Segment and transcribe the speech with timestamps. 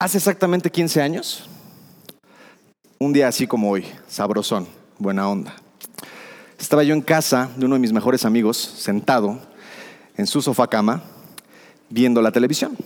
[0.00, 1.48] Hace exactamente 15 años,
[3.00, 5.56] un día así como hoy, sabrosón, buena onda.
[6.56, 9.40] Estaba yo en casa de uno de mis mejores amigos, sentado
[10.16, 11.02] en su sofá cama,
[11.90, 12.76] viendo la televisión.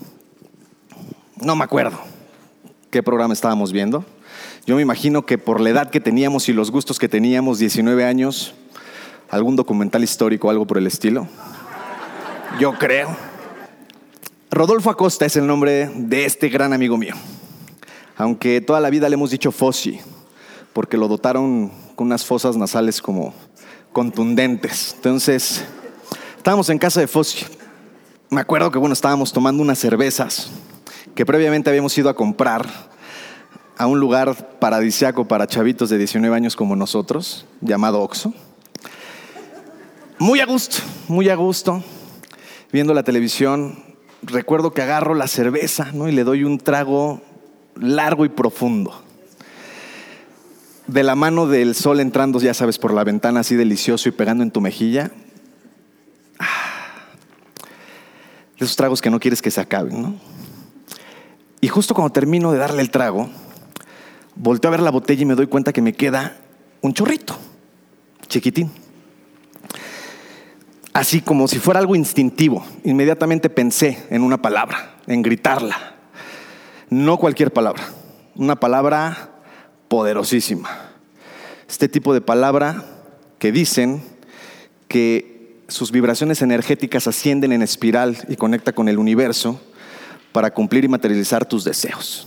[1.36, 1.98] No me acuerdo
[2.90, 4.06] qué programa estábamos viendo.
[4.64, 8.06] Yo me imagino que por la edad que teníamos y los gustos que teníamos, 19
[8.06, 8.54] años,
[9.28, 11.28] algún documental histórico algo por el estilo.
[12.58, 13.31] Yo creo.
[14.54, 17.14] Rodolfo Acosta es el nombre de este gran amigo mío.
[18.18, 19.98] Aunque toda la vida le hemos dicho Fossi,
[20.74, 23.32] porque lo dotaron con unas fosas nasales como
[23.92, 24.92] contundentes.
[24.96, 25.64] Entonces,
[26.36, 27.46] estábamos en casa de Fossi.
[28.28, 30.50] Me acuerdo que, bueno, estábamos tomando unas cervezas
[31.14, 32.68] que previamente habíamos ido a comprar
[33.78, 38.34] a un lugar paradisiaco para chavitos de 19 años como nosotros, llamado Oxo.
[40.18, 40.76] Muy a gusto,
[41.08, 41.82] muy a gusto,
[42.70, 43.91] viendo la televisión.
[44.22, 46.08] Recuerdo que agarro la cerveza ¿no?
[46.08, 47.20] y le doy un trago
[47.76, 49.02] largo y profundo.
[50.86, 54.42] De la mano del sol entrando, ya sabes, por la ventana así delicioso y pegando
[54.42, 55.10] en tu mejilla.
[56.38, 57.06] Ah,
[58.58, 60.14] de esos tragos que no quieres que se acaben, ¿no?
[61.60, 63.28] Y justo cuando termino de darle el trago,
[64.34, 66.36] volteo a ver la botella y me doy cuenta que me queda
[66.80, 67.38] un chorrito,
[68.26, 68.81] chiquitín.
[70.92, 75.94] Así como si fuera algo instintivo, inmediatamente pensé en una palabra, en gritarla.
[76.90, 77.82] No cualquier palabra,
[78.34, 79.30] una palabra
[79.88, 80.68] poderosísima.
[81.66, 82.84] Este tipo de palabra
[83.38, 84.02] que dicen
[84.88, 89.58] que sus vibraciones energéticas ascienden en espiral y conecta con el universo
[90.32, 92.26] para cumplir y materializar tus deseos.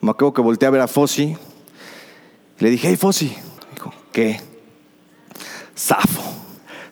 [0.00, 1.36] Me acuerdo que volteé a ver a Fossi.
[2.58, 3.34] Le dije, hey Fossi.
[3.74, 4.40] Dijo, ¿qué?
[5.74, 6.33] Safo.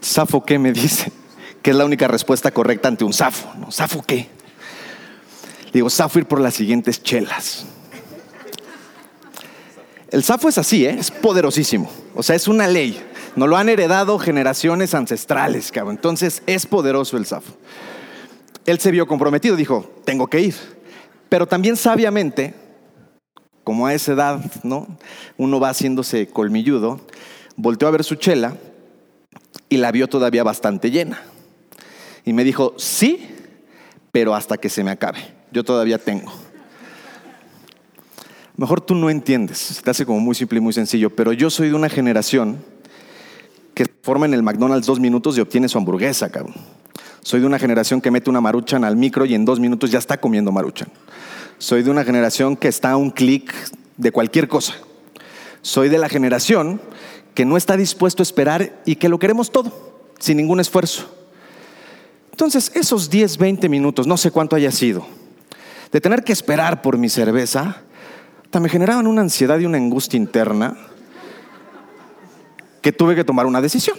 [0.03, 1.11] ¿Safo qué me dice?
[1.63, 3.51] Que es la única respuesta correcta ante un safo.
[3.59, 3.71] ¿no?
[3.71, 4.29] ¿Safo qué?
[5.67, 7.65] Le digo, safo ir por las siguientes chelas.
[10.11, 10.97] El safo es así, ¿eh?
[10.99, 11.91] es poderosísimo.
[12.15, 13.03] O sea, es una ley.
[13.35, 15.95] Nos lo han heredado generaciones ancestrales, cabrón.
[15.97, 17.55] Entonces es poderoso el safo
[18.67, 20.55] él se vio comprometido, dijo, tengo que ir.
[21.29, 22.55] Pero también sabiamente,
[23.65, 24.87] como a esa edad, ¿no?
[25.37, 27.01] Uno va haciéndose colmilludo,
[27.57, 28.57] volteó a ver su chela
[29.73, 31.23] y la vio todavía bastante llena.
[32.27, 33.27] Y me dijo, sí,
[34.13, 35.21] pero hasta que se me acabe.
[35.51, 36.31] Yo todavía tengo.
[38.55, 41.49] Mejor tú no entiendes, se te hace como muy simple y muy sencillo, pero yo
[41.49, 42.63] soy de una generación
[43.75, 46.55] que forma en el McDonald's dos minutos y obtiene su hamburguesa, cabrón.
[47.23, 49.99] Soy de una generación que mete una maruchan al micro y en dos minutos ya
[49.99, 50.91] está comiendo maruchan.
[51.57, 53.55] Soy de una generación que está a un clic
[53.97, 54.75] de cualquier cosa.
[55.63, 56.79] Soy de la generación
[57.35, 59.73] que no está dispuesto a esperar y que lo queremos todo,
[60.19, 61.15] sin ningún esfuerzo.
[62.31, 65.07] Entonces, esos 10, 20 minutos, no sé cuánto haya sido,
[65.91, 67.83] de tener que esperar por mi cerveza,
[68.61, 70.77] me generaban una ansiedad y una angustia interna
[72.81, 73.97] que tuve que tomar una decisión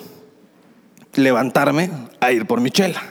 [1.16, 3.02] levantarme a ir por mi chela.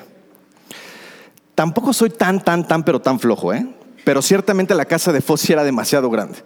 [1.54, 3.66] Tampoco soy tan, tan, tan, pero tan flojo, ¿eh?
[4.04, 6.38] Pero ciertamente la casa de Fossi era demasiado grande.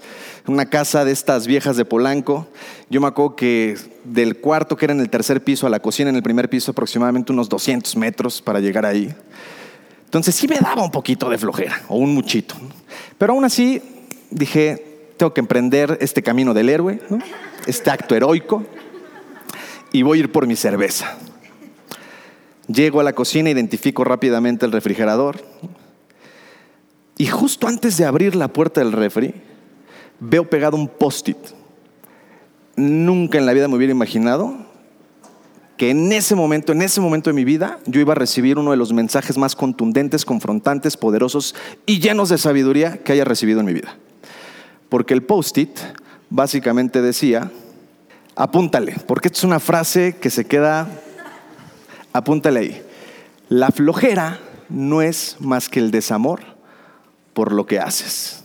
[0.47, 2.47] Una casa de estas viejas de Polanco.
[2.91, 6.11] Yo me acuerdo que del cuarto que era en el tercer piso a la cocina
[6.11, 9.15] en el primer piso aproximadamente unos 200 metros para llegar ahí.
[10.05, 12.55] Entonces sí me daba un poquito de flojera o un muchito.
[13.17, 13.83] Pero aún así
[14.31, 17.01] dije, tengo que emprender este camino del héroe,
[17.67, 18.65] este acto heroico,
[19.93, 21.17] y voy a ir por mi cerveza.
[22.69, 25.41] Llego a la cocina, identifico rápidamente el refrigerador
[27.17, 29.35] y justo antes de abrir la puerta del refri
[30.21, 31.37] veo pegado un post-it.
[32.77, 34.55] Nunca en la vida me hubiera imaginado
[35.77, 38.71] que en ese momento, en ese momento de mi vida, yo iba a recibir uno
[38.71, 41.55] de los mensajes más contundentes, confrontantes, poderosos
[41.85, 43.97] y llenos de sabiduría que haya recibido en mi vida.
[44.89, 45.79] Porque el post-it
[46.31, 47.51] básicamente decía,
[48.35, 50.89] apúntale, porque esta es una frase que se queda
[52.17, 52.83] Apúntale ahí.
[53.51, 54.41] La flojera
[54.71, 56.56] no es más que el desamor
[57.37, 58.41] por lo que haces.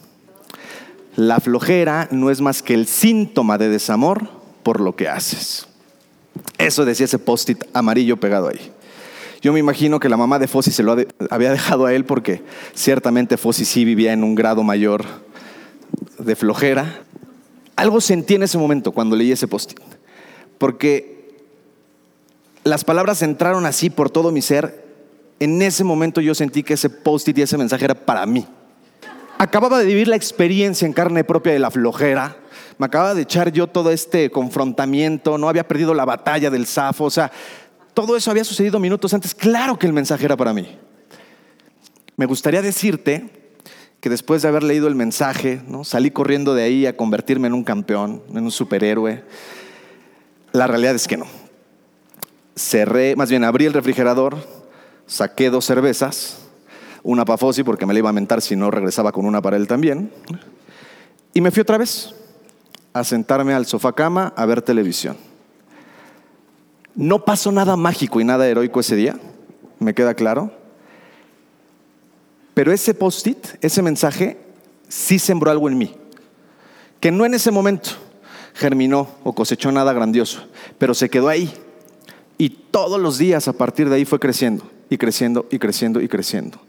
[1.15, 4.27] La flojera no es más que el síntoma de desamor
[4.63, 5.65] por lo que haces.
[6.57, 8.73] Eso decía ese post-it amarillo pegado ahí.
[9.41, 10.97] Yo me imagino que la mamá de Fossi se lo
[11.29, 12.43] había dejado a él porque
[12.73, 15.05] ciertamente Fossi sí vivía en un grado mayor
[16.19, 17.01] de flojera.
[17.77, 19.79] Algo sentí en ese momento cuando leí ese post-it.
[20.57, 21.39] Porque
[22.65, 24.85] las palabras entraron así por todo mi ser.
[25.39, 28.45] En ese momento yo sentí que ese post-it y ese mensaje era para mí.
[29.41, 32.37] Acababa de vivir la experiencia en carne propia de la flojera.
[32.77, 35.39] Me acababa de echar yo todo este confrontamiento.
[35.39, 37.05] No había perdido la batalla del Safo.
[37.05, 37.31] O sea,
[37.95, 39.33] todo eso había sucedido minutos antes.
[39.33, 40.77] Claro que el mensaje era para mí.
[42.17, 43.31] Me gustaría decirte
[43.99, 45.83] que después de haber leído el mensaje, ¿no?
[45.85, 49.23] salí corriendo de ahí a convertirme en un campeón, en un superhéroe.
[50.51, 51.25] La realidad es que no.
[52.55, 54.37] Cerré, más bien abrí el refrigerador,
[55.07, 56.40] saqué dos cervezas,
[57.03, 59.57] una para Fossi porque me la iba a mentar si no regresaba con una para
[59.57, 60.11] él también,
[61.33, 62.13] y me fui otra vez
[62.93, 65.15] a sentarme al sofá cama a ver televisión.
[66.93, 69.17] No pasó nada mágico y nada heroico ese día,
[69.79, 70.51] me queda claro.
[72.53, 74.37] Pero ese post-it, ese mensaje,
[74.89, 75.95] sí sembró algo en mí,
[76.99, 77.91] que no en ese momento
[78.53, 80.43] germinó o cosechó nada grandioso,
[80.77, 81.53] pero se quedó ahí.
[82.37, 86.07] Y todos los días a partir de ahí fue creciendo y creciendo y creciendo y
[86.07, 86.59] creciendo.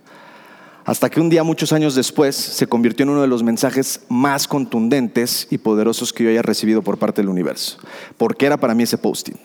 [0.85, 4.49] Hasta que un día, muchos años después, se convirtió en uno de los mensajes más
[4.49, 7.79] contundentes y poderosos que yo haya recibido por parte del universo.
[8.17, 9.39] Porque era para mí ese post-it.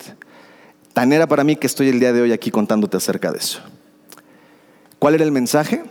[0.92, 3.60] Tan era para mí que estoy el día de hoy aquí contándote acerca de eso.
[4.98, 5.84] ¿Cuál era el mensaje?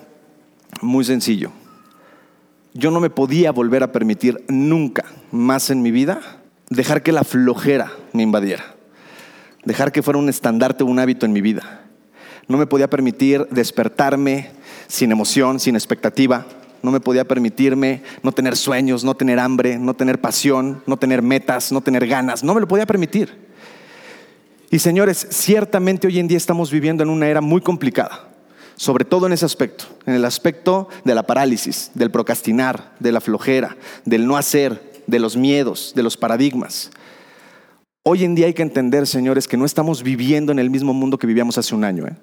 [0.82, 1.52] Muy sencillo.
[2.74, 7.24] Yo no me podía volver a permitir nunca más en mi vida dejar que la
[7.24, 8.76] flojera me invadiera.
[9.64, 11.86] Dejar que fuera un estandarte un hábito en mi vida.
[12.50, 14.57] No me podía permitir despertarme
[14.88, 16.46] sin emoción, sin expectativa.
[16.82, 21.22] No me podía permitirme no tener sueños, no tener hambre, no tener pasión, no tener
[21.22, 22.44] metas, no tener ganas.
[22.44, 23.48] No me lo podía permitir.
[24.70, 28.28] Y señores, ciertamente hoy en día estamos viviendo en una era muy complicada,
[28.76, 33.22] sobre todo en ese aspecto, en el aspecto de la parálisis, del procrastinar, de la
[33.22, 36.92] flojera, del no hacer, de los miedos, de los paradigmas.
[38.04, 41.18] Hoy en día hay que entender, señores, que no estamos viviendo en el mismo mundo
[41.18, 42.06] que vivíamos hace un año.
[42.06, 42.16] ¿eh?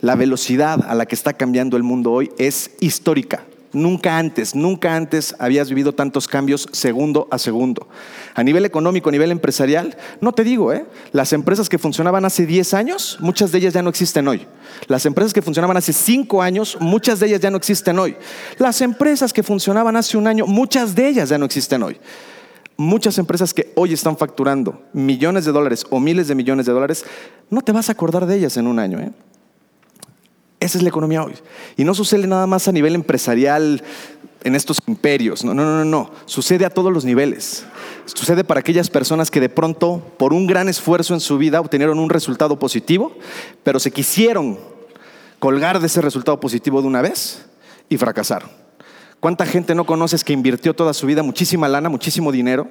[0.00, 3.44] La velocidad a la que está cambiando el mundo hoy es histórica.
[3.72, 7.86] Nunca antes, nunca antes habías vivido tantos cambios segundo a segundo.
[8.34, 10.86] A nivel económico, a nivel empresarial, no te digo, ¿eh?
[11.12, 14.46] las empresas que funcionaban hace 10 años, muchas de ellas ya no existen hoy.
[14.86, 18.16] Las empresas que funcionaban hace 5 años, muchas de ellas ya no existen hoy.
[18.56, 21.98] Las empresas que funcionaban hace un año, muchas de ellas ya no existen hoy.
[22.78, 27.04] Muchas empresas que hoy están facturando millones de dólares o miles de millones de dólares,
[27.50, 29.00] no te vas a acordar de ellas en un año.
[29.00, 29.10] ¿eh?
[30.68, 31.32] Esa es la economía hoy.
[31.78, 33.82] Y no sucede nada más a nivel empresarial
[34.44, 35.42] en estos imperios.
[35.42, 36.10] No, no, no, no.
[36.26, 37.64] Sucede a todos los niveles.
[38.04, 41.98] Sucede para aquellas personas que de pronto, por un gran esfuerzo en su vida, obtenieron
[41.98, 43.16] un resultado positivo,
[43.62, 44.58] pero se quisieron
[45.38, 47.46] colgar de ese resultado positivo de una vez
[47.88, 48.50] y fracasaron.
[49.20, 52.68] ¿Cuánta gente no conoces que invirtió toda su vida muchísima lana, muchísimo dinero?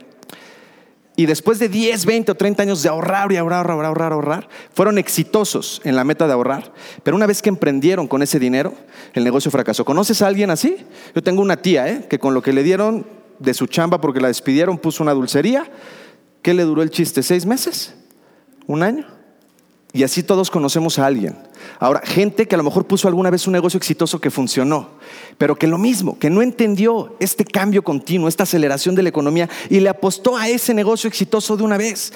[1.19, 4.49] Y después de 10, 20 o 30 años de ahorrar y ahorrar, ahorrar, ahorrar, ahorrar,
[4.71, 6.71] fueron exitosos en la meta de ahorrar.
[7.01, 8.75] Pero una vez que emprendieron con ese dinero,
[9.15, 9.83] el negocio fracasó.
[9.83, 10.77] ¿Conoces a alguien así?
[11.15, 12.05] Yo tengo una tía ¿eh?
[12.07, 13.07] que con lo que le dieron
[13.39, 15.65] de su chamba porque la despidieron puso una dulcería.
[16.43, 17.23] ¿Qué le duró el chiste?
[17.23, 17.95] ¿Seis meses?
[18.67, 19.16] ¿Un año?
[19.93, 21.35] Y así todos conocemos a alguien.
[21.79, 24.89] Ahora, gente que a lo mejor puso alguna vez un negocio exitoso que funcionó,
[25.37, 29.49] pero que lo mismo, que no entendió este cambio continuo, esta aceleración de la economía
[29.69, 32.13] y le apostó a ese negocio exitoso de una vez.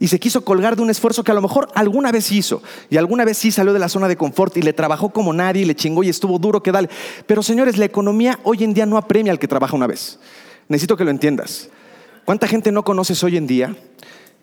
[0.00, 2.62] Y se quiso colgar de un esfuerzo que a lo mejor alguna vez hizo.
[2.88, 5.66] Y alguna vez sí salió de la zona de confort y le trabajó como nadie
[5.66, 6.88] le chingó y estuvo duro que dale.
[7.26, 10.20] Pero señores, la economía hoy en día no apremia al que trabaja una vez.
[10.68, 11.68] Necesito que lo entiendas.
[12.24, 13.74] ¿Cuánta gente no conoces hoy en día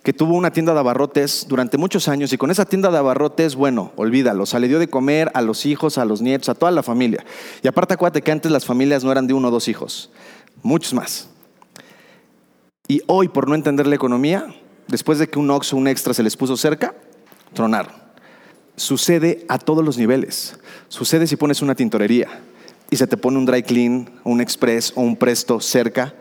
[0.06, 3.56] que tuvo una tienda de abarrotes durante muchos años y con esa tienda de abarrotes,
[3.56, 6.54] bueno, olvídalo, o sea, le dio de comer a los hijos, a los nietos, a
[6.54, 7.26] toda la familia.
[7.64, 10.12] Y aparte acuérdate que antes las familias no eran de uno o dos hijos,
[10.62, 11.28] muchos más.
[12.88, 14.46] Y hoy, por no entender la economía,
[14.88, 16.94] después de que un Oxxo, un extra se les puso cerca,
[17.56, 17.96] tronaron.
[18.76, 20.60] Sucede a todos los niveles.
[20.88, 22.28] Sucede si pones una tintorería
[22.92, 26.14] y se te pone un dry clean, un express o un presto cerca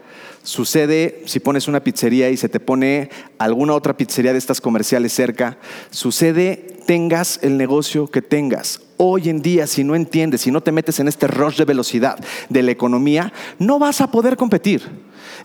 [0.45, 3.09] Sucede si pones una pizzería y se te pone
[3.39, 5.57] alguna otra pizzería de estas comerciales cerca.
[5.89, 8.83] Sucede tengas el negocio que tengas.
[8.99, 12.19] Hoy en día, si no entiendes, si no te metes en este rush de velocidad
[12.51, 14.83] de la economía, no vas a poder competir.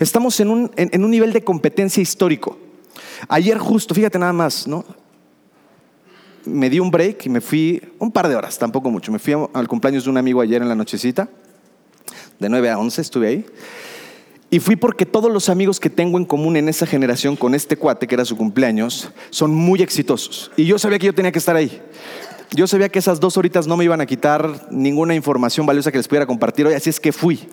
[0.01, 2.57] Estamos en un, en, un nivel de competencia histórico.
[3.29, 4.83] Ayer justo, fíjate nada más, ¿no?
[6.43, 9.13] Me di un break y me fui un par de horas, tampoco mucho.
[9.13, 11.29] Me fui al cumpleaños de un amigo ayer en la nochecita,
[12.37, 13.45] de 9 a 11 estuve ahí.
[14.51, 17.77] Y fui porque todos los amigos que tengo en común en esa generación con este
[17.77, 20.51] cuate, que era su cumpleaños, son muy exitosos.
[20.57, 21.81] Y yo sabía que yo tenía que estar ahí.
[22.55, 25.99] Yo sabía que esas dos horitas no me iban a quitar ninguna información valiosa que
[25.99, 27.47] les pudiera compartir hoy, así es que fui.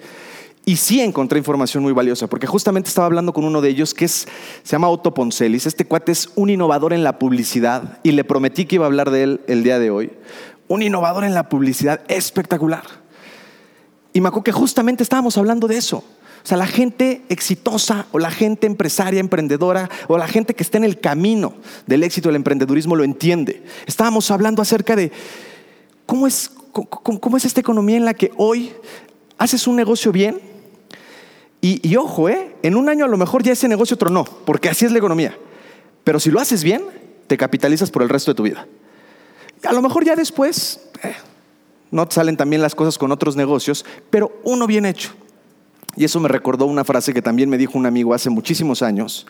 [0.64, 4.06] Y sí encontré información muy valiosa, porque justamente estaba hablando con uno de ellos que
[4.06, 4.26] es,
[4.62, 5.66] se llama Otto Poncelis.
[5.66, 9.10] Este cuate es un innovador en la publicidad y le prometí que iba a hablar
[9.10, 10.12] de él el día de hoy.
[10.66, 12.82] Un innovador en la publicidad espectacular.
[14.14, 16.02] Y me acuerdo que justamente estábamos hablando de eso.
[16.46, 20.78] O sea, la gente exitosa o la gente empresaria, emprendedora o la gente que está
[20.78, 21.54] en el camino
[21.88, 23.64] del éxito del emprendedurismo lo entiende.
[23.84, 25.10] Estábamos hablando acerca de
[26.06, 28.72] cómo es, cómo, es esta economía en la que hoy
[29.38, 30.38] haces un negocio bien
[31.60, 32.54] y, ojo, ¿eh?
[32.62, 35.36] en un año a lo mejor ya ese negocio tronó, porque así es la economía.
[36.04, 36.84] Pero si lo haces bien,
[37.26, 38.68] te capitalizas por el resto de tu vida.
[39.64, 41.16] A lo mejor ya después eh,
[41.90, 45.12] no salen también las cosas con otros negocios, pero uno bien hecho.
[45.96, 49.26] Y eso me recordó una frase que también me dijo un amigo hace muchísimos años.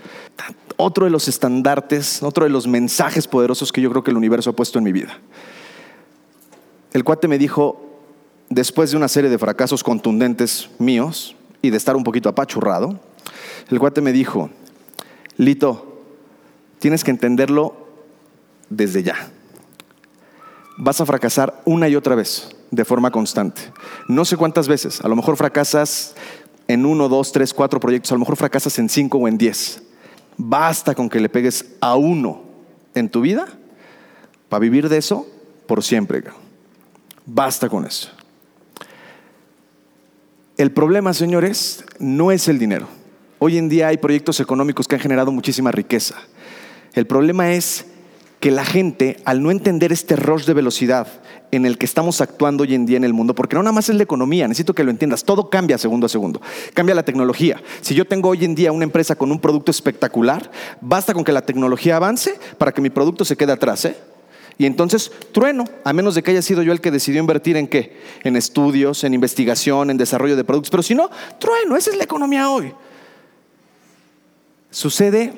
[0.76, 4.50] Otro de los estandartes, otro de los mensajes poderosos que yo creo que el universo
[4.50, 5.18] ha puesto en mi vida.
[6.92, 7.80] El cuate me dijo,
[8.48, 12.98] después de una serie de fracasos contundentes míos y de estar un poquito apachurrado,
[13.70, 14.50] el cuate me dijo,
[15.36, 16.02] Lito,
[16.80, 17.86] tienes que entenderlo
[18.70, 19.30] desde ya.
[20.78, 23.62] Vas a fracasar una y otra vez, de forma constante.
[24.08, 26.14] No sé cuántas veces, a lo mejor fracasas
[26.68, 29.82] en uno, dos, tres, cuatro proyectos, a lo mejor fracasas en cinco o en diez.
[30.36, 32.42] Basta con que le pegues a uno
[32.94, 33.46] en tu vida
[34.48, 35.26] para vivir de eso
[35.66, 36.22] por siempre.
[37.24, 38.10] Basta con eso.
[40.56, 42.88] El problema, señores, no es el dinero.
[43.38, 46.16] Hoy en día hay proyectos económicos que han generado muchísima riqueza.
[46.94, 47.86] El problema es
[48.40, 51.08] que la gente, al no entender este rush de velocidad
[51.52, 53.88] en el que estamos actuando hoy en día en el mundo, porque no nada más
[53.88, 56.40] es la economía, necesito que lo entiendas, todo cambia segundo a segundo,
[56.74, 57.62] cambia la tecnología.
[57.80, 60.50] Si yo tengo hoy en día una empresa con un producto espectacular,
[60.80, 63.84] basta con que la tecnología avance para que mi producto se quede atrás.
[63.86, 63.96] ¿eh?
[64.58, 67.68] Y entonces trueno, a menos de que haya sido yo el que decidió invertir en
[67.68, 71.96] qué, en estudios, en investigación, en desarrollo de productos, pero si no, trueno, esa es
[71.96, 72.72] la economía hoy.
[74.70, 75.32] Sucede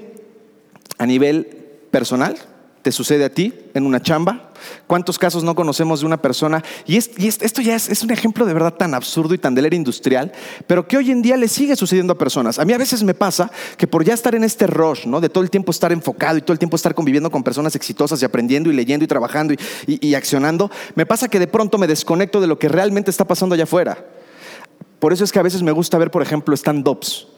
[0.99, 1.47] a nivel
[1.91, 2.37] personal,
[2.83, 4.49] te sucede a ti en una chamba?
[4.87, 6.63] ¿Cuántos casos no conocemos de una persona?
[6.87, 9.77] Y, esto ya es, un ejemplo de verdad tan absurdo y tan de la era
[9.77, 10.33] industrial,
[10.67, 12.59] pero que hoy en día le sigue sucediendo a personas.
[12.59, 15.21] A mí a veces me pasa que por ya estar en este rush, ¿no?
[15.21, 18.21] De todo el tiempo estar enfocado y todo el tiempo estar conviviendo con personas exitosas
[18.23, 19.55] y aprendiendo y leyendo y trabajando
[19.87, 23.55] y, accionando, me pasa que de pronto me desconecto de lo que realmente está pasando
[23.55, 24.05] allá afuera.
[24.99, 27.29] Por eso es que a veces me gusta ver, por ejemplo, stand-ups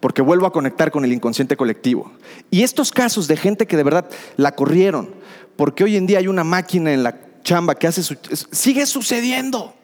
[0.00, 2.12] porque vuelvo a conectar con el inconsciente colectivo.
[2.50, 5.10] Y estos casos de gente que de verdad la corrieron,
[5.56, 8.16] porque hoy en día hay una máquina en la chamba que hace su...
[8.50, 9.74] sigue sucediendo.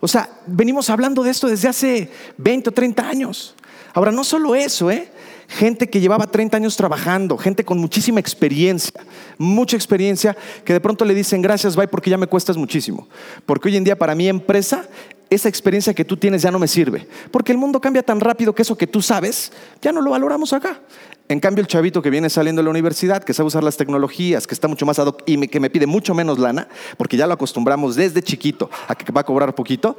[0.00, 3.54] O sea, venimos hablando de esto desde hace 20 o 30 años.
[3.94, 5.10] Ahora, no solo eso, ¿eh?
[5.48, 9.00] Gente que llevaba 30 años trabajando, gente con muchísima experiencia,
[9.38, 13.08] mucha experiencia, que de pronto le dicen gracias, bye, porque ya me cuestas muchísimo.
[13.46, 14.88] Porque hoy en día para mi empresa
[15.28, 17.06] esa experiencia que tú tienes ya no me sirve.
[17.30, 19.52] Porque el mundo cambia tan rápido que eso que tú sabes,
[19.82, 20.80] ya no lo valoramos acá.
[21.28, 24.46] En cambio, el chavito que viene saliendo de la universidad, que sabe usar las tecnologías,
[24.46, 27.26] que está mucho más ad hoc y que me pide mucho menos lana, porque ya
[27.26, 29.98] lo acostumbramos desde chiquito a que va a cobrar poquito,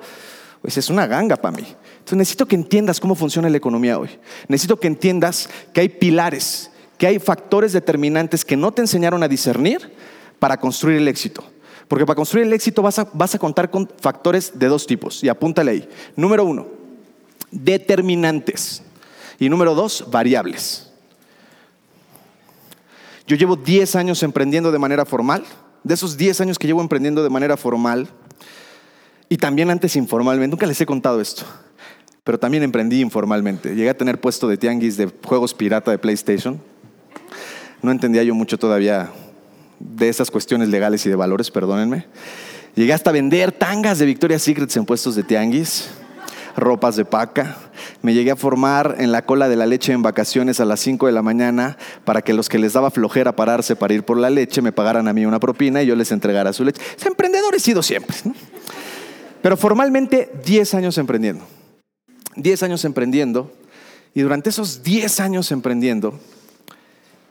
[0.62, 1.64] pues es una ganga para mí.
[1.64, 4.10] Entonces necesito que entiendas cómo funciona la economía hoy.
[4.48, 9.28] Necesito que entiendas que hay pilares, que hay factores determinantes que no te enseñaron a
[9.28, 9.94] discernir
[10.40, 11.44] para construir el éxito.
[11.88, 15.24] Porque para construir el éxito vas a, contar con factores de dos tipos.
[15.24, 15.90] Y apúntale ahí.
[16.16, 16.68] Número uno,
[17.52, 18.84] determinantes.
[19.40, 20.92] Y número dos, variables.
[23.26, 25.46] Yo llevo 10 años emprendiendo de manera formal.
[25.84, 28.10] De esos 10 años que llevo emprendiendo de manera formal,
[29.30, 31.44] y también antes informalmente, nunca les he contado esto,
[32.24, 33.76] pero también emprendí informalmente.
[33.76, 36.62] Llegué a tener puesto de tianguis de juegos pirata de PlayStation.
[37.82, 39.12] No entendía yo mucho todavía
[39.80, 42.06] de esas cuestiones legales y de valores, perdónenme.
[42.76, 45.90] Llegué hasta vender tangas de Victoria's Secrets en puestos de tianguis,
[46.56, 47.58] ropas de paca.
[48.02, 51.08] Me llegué a formar en la cola de la leche en vacaciones a las 5
[51.08, 54.30] de la mañana para que los que les daba flojera pararse para ir por la
[54.30, 56.82] leche me pagaran a mí una propina y yo les entregara su leche.
[56.96, 58.16] Es emprendedor he sido siempre.
[59.42, 61.46] Pero formalmente 10 años emprendiendo.
[62.36, 63.52] 10 años emprendiendo.
[64.14, 66.20] Y durante esos 10 años emprendiendo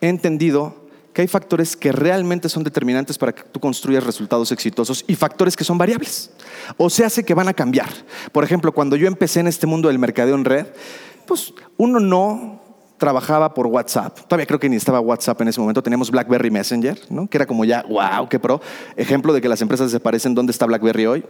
[0.00, 0.85] he entendido
[1.16, 5.56] que hay factores que realmente son determinantes para que tú construyas resultados exitosos y factores
[5.56, 6.30] que son variables.
[6.76, 7.88] O se hace que van a cambiar.
[8.32, 10.66] Por ejemplo, cuando yo empecé en este mundo del mercadeo en red,
[11.26, 12.60] pues uno no
[12.98, 14.26] trabajaba por WhatsApp.
[14.28, 15.82] Todavía creo que ni estaba WhatsApp en ese momento.
[15.82, 17.26] Teníamos BlackBerry Messenger, ¿no?
[17.28, 18.60] que era como ya, wow, qué pro.
[18.94, 20.34] Ejemplo de que las empresas se parecen.
[20.34, 21.24] ¿Dónde está BlackBerry hoy?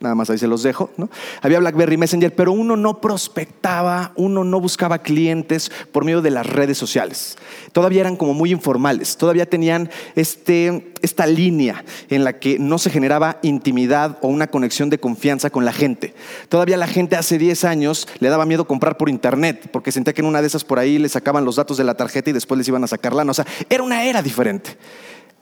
[0.00, 0.90] Nada más ahí se los dejo.
[0.96, 1.10] ¿no?
[1.42, 6.46] Había BlackBerry Messenger, pero uno no prospectaba, uno no buscaba clientes por medio de las
[6.46, 7.36] redes sociales.
[7.72, 12.88] Todavía eran como muy informales, todavía tenían este, esta línea en la que no se
[12.88, 16.14] generaba intimidad o una conexión de confianza con la gente.
[16.48, 20.22] Todavía la gente hace 10 años le daba miedo comprar por internet, porque sentía que
[20.22, 22.56] en una de esas por ahí le sacaban los datos de la tarjeta y después
[22.56, 23.32] les iban a sacar lana.
[23.32, 24.78] O sea, era una era diferente.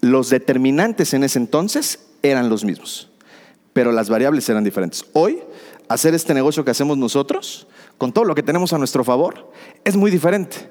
[0.01, 3.08] Los determinantes en ese entonces eran los mismos
[3.79, 5.05] pero las variables eran diferentes.
[5.13, 5.39] Hoy,
[5.89, 9.53] hacer este negocio que hacemos nosotros, con todo lo que tenemos a nuestro favor,
[9.85, 10.69] es muy diferente.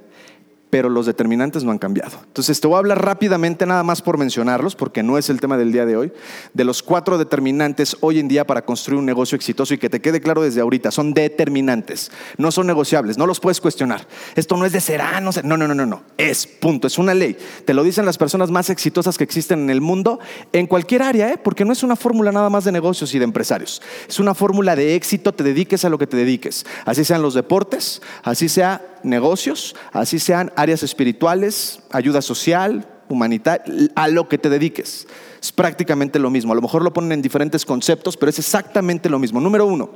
[0.69, 2.19] Pero los determinantes no han cambiado.
[2.25, 5.57] Entonces te voy a hablar rápidamente, nada más por mencionarlos, porque no es el tema
[5.57, 6.12] del día de hoy,
[6.53, 10.01] de los cuatro determinantes hoy en día para construir un negocio exitoso y que te
[10.01, 14.07] quede claro desde ahorita, son determinantes, no son negociables, no los puedes cuestionar.
[14.36, 17.38] Esto no es de será, no, no, no, no, no, es punto, es una ley.
[17.65, 20.19] Te lo dicen las personas más exitosas que existen en el mundo,
[20.51, 21.38] en cualquier área, ¿eh?
[21.41, 24.75] porque no es una fórmula nada más de negocios y de empresarios, es una fórmula
[24.75, 28.97] de éxito, te dediques a lo que te dediques, así sean los deportes, así sea
[29.08, 35.08] negocios, así sean áreas espirituales, ayuda social, humanitaria, a lo que te dediques.
[35.42, 36.52] Es prácticamente lo mismo.
[36.52, 39.40] A lo mejor lo ponen en diferentes conceptos, pero es exactamente lo mismo.
[39.40, 39.90] Número uno,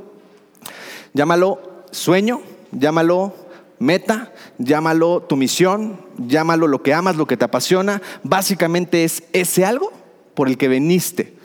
[1.14, 2.42] llámalo sueño,
[2.72, 3.34] llámalo
[3.80, 8.02] meta, llámalo tu misión, llámalo lo que amas, lo que te apasiona.
[8.24, 9.92] Básicamente es ese algo
[10.36, 11.36] por el que veniste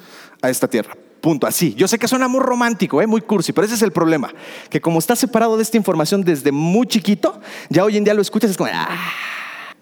[0.42, 0.96] a esta tierra.
[1.26, 1.74] Punto, así.
[1.74, 3.06] Yo sé que suena muy romántico, ¿eh?
[3.08, 4.32] muy cursi, pero ese es el problema.
[4.70, 8.22] Que como estás separado de esta información desde muy chiquito, ya hoy en día lo
[8.22, 8.96] escuchas es como, ah,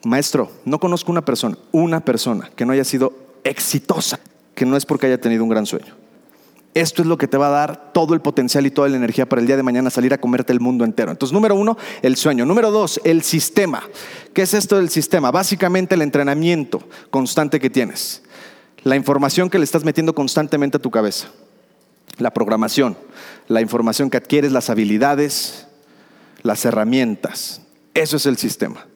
[0.04, 3.12] maestro, no conozco una persona, una persona que no haya sido
[3.44, 4.20] exitosa,
[4.54, 5.94] que no es porque haya tenido un gran sueño.
[6.72, 9.28] Esto es lo que te va a dar todo el potencial y toda la energía
[9.28, 11.10] para el día de mañana salir a comerte el mundo entero.
[11.10, 12.46] Entonces, número uno, el sueño.
[12.46, 13.82] Número dos, el sistema.
[14.32, 15.30] ¿Qué es esto del sistema?
[15.30, 18.24] Básicamente el entrenamiento constante que tienes
[18.85, 21.29] la información que le estás metiendo constantemente a tu cabeza,
[22.19, 22.97] la programación,
[23.49, 25.67] la información que adquieres, las habilidades,
[26.43, 27.62] las herramientas.
[27.95, 28.87] Eso es el sistema.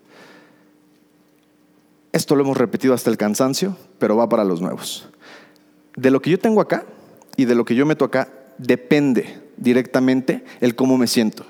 [2.12, 5.08] Esto lo hemos repetido hasta el cansancio, pero va para los nuevos.
[5.96, 6.84] De lo que yo tengo acá
[7.36, 8.28] y de lo que yo meto acá
[8.58, 11.46] depende directamente el cómo me siento.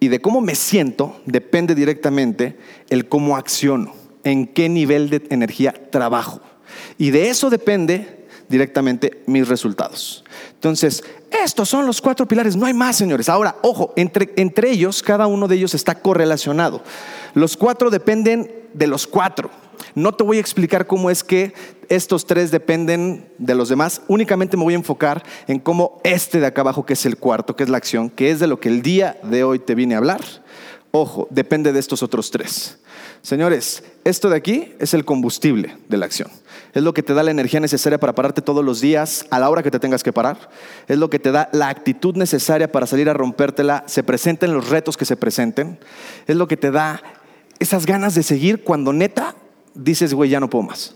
[0.00, 2.58] Y de cómo me siento depende directamente
[2.90, 6.40] el cómo acciono, en qué nivel de energía trabajo.
[6.98, 10.24] Y de eso depende directamente mis resultados.
[10.54, 13.28] Entonces, estos son los cuatro pilares, no hay más, señores.
[13.28, 16.82] Ahora, ojo, entre, entre ellos, cada uno de ellos está correlacionado.
[17.34, 19.50] Los cuatro dependen de los cuatro.
[19.94, 21.54] No te voy a explicar cómo es que
[21.88, 26.46] estos tres dependen de los demás, únicamente me voy a enfocar en cómo este de
[26.46, 28.68] acá abajo, que es el cuarto, que es la acción, que es de lo que
[28.68, 30.20] el día de hoy te vine a hablar,
[30.90, 32.78] ojo, depende de estos otros tres.
[33.20, 36.30] Señores, esto de aquí es el combustible de la acción.
[36.74, 39.50] Es lo que te da la energía necesaria para pararte todos los días a la
[39.50, 40.50] hora que te tengas que parar.
[40.88, 44.70] Es lo que te da la actitud necesaria para salir a rompértela, se presenten los
[44.70, 45.78] retos que se presenten.
[46.26, 47.02] Es lo que te da
[47.58, 49.36] esas ganas de seguir cuando neta
[49.74, 50.94] dices, güey, ya no puedo más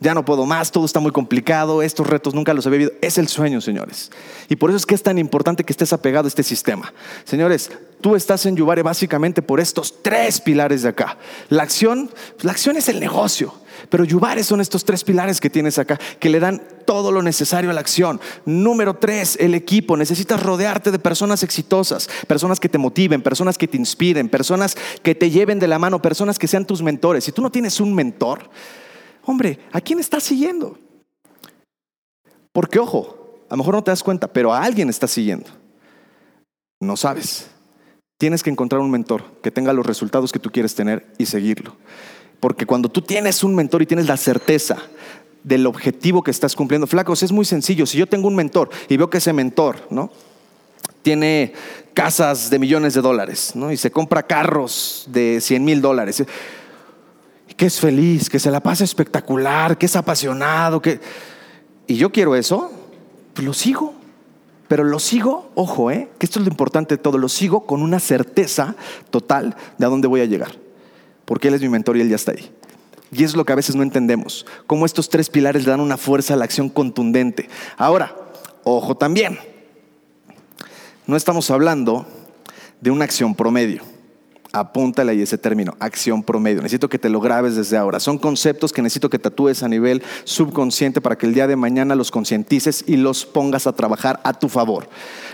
[0.00, 2.96] ya no puedo más, todo está muy complicado, estos retos nunca los había vivido.
[3.00, 4.10] Es el sueño, señores.
[4.48, 6.92] Y por eso es que es tan importante que estés apegado a este sistema.
[7.24, 11.16] Señores, tú estás en Yubare básicamente por estos tres pilares de acá.
[11.48, 12.10] La acción,
[12.42, 13.54] la acción es el negocio.
[13.88, 17.70] Pero Yubare son estos tres pilares que tienes acá, que le dan todo lo necesario
[17.70, 18.20] a la acción.
[18.44, 19.96] Número tres, el equipo.
[19.96, 25.14] Necesitas rodearte de personas exitosas, personas que te motiven, personas que te inspiren, personas que
[25.14, 27.24] te lleven de la mano, personas que sean tus mentores.
[27.24, 28.50] Si tú no tienes un mentor,
[29.24, 30.78] hombre, ¿a quién estás siguiendo?
[32.52, 35.50] Porque ojo, a lo mejor no te das cuenta, pero a alguien estás siguiendo.
[36.80, 37.50] No sabes.
[38.18, 41.76] Tienes que encontrar un mentor que tenga los resultados que tú quieres tener y seguirlo.
[42.40, 44.76] Porque cuando tú tienes un mentor y tienes la certeza
[45.42, 47.86] del objetivo que estás cumpliendo, flacos, es muy sencillo.
[47.86, 50.10] Si yo tengo un mentor y veo que ese mentor, ¿no?
[51.02, 51.52] Tiene
[51.94, 53.70] casas de millones de dólares, ¿no?
[53.70, 56.24] Y se compra carros de 100 mil dólares
[57.56, 61.00] que es feliz, que se la pasa espectacular, que es apasionado, que...
[61.86, 62.70] Y yo quiero eso,
[63.32, 63.94] pues lo sigo.
[64.68, 66.08] Pero lo sigo, ojo, ¿eh?
[66.18, 68.74] que esto es lo importante de todo, lo sigo con una certeza
[69.10, 70.65] total de a dónde voy a llegar.
[71.26, 72.50] Porque Él es mi mentor y Él ya está ahí.
[73.12, 75.96] Y es lo que a veces no entendemos, cómo estos tres pilares le dan una
[75.96, 77.48] fuerza a la acción contundente.
[77.76, 78.16] Ahora,
[78.64, 79.38] ojo también,
[81.06, 82.06] no estamos hablando
[82.80, 83.82] de una acción promedio.
[84.52, 86.62] Apúntale ahí ese término, acción promedio.
[86.62, 88.00] Necesito que te lo grabes desde ahora.
[88.00, 91.94] Son conceptos que necesito que tatúes a nivel subconsciente para que el día de mañana
[91.94, 94.88] los concientices y los pongas a trabajar a tu favor.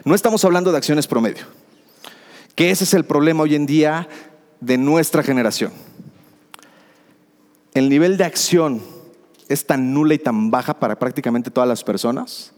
[0.05, 1.45] No estamos hablando de acciones promedio,
[2.55, 4.09] que ese es el problema hoy en día
[4.63, 5.73] de nuestra generación.
[7.75, 8.81] El nivel de acción
[9.49, 12.53] es tan nula y tan baja para prácticamente todas las personas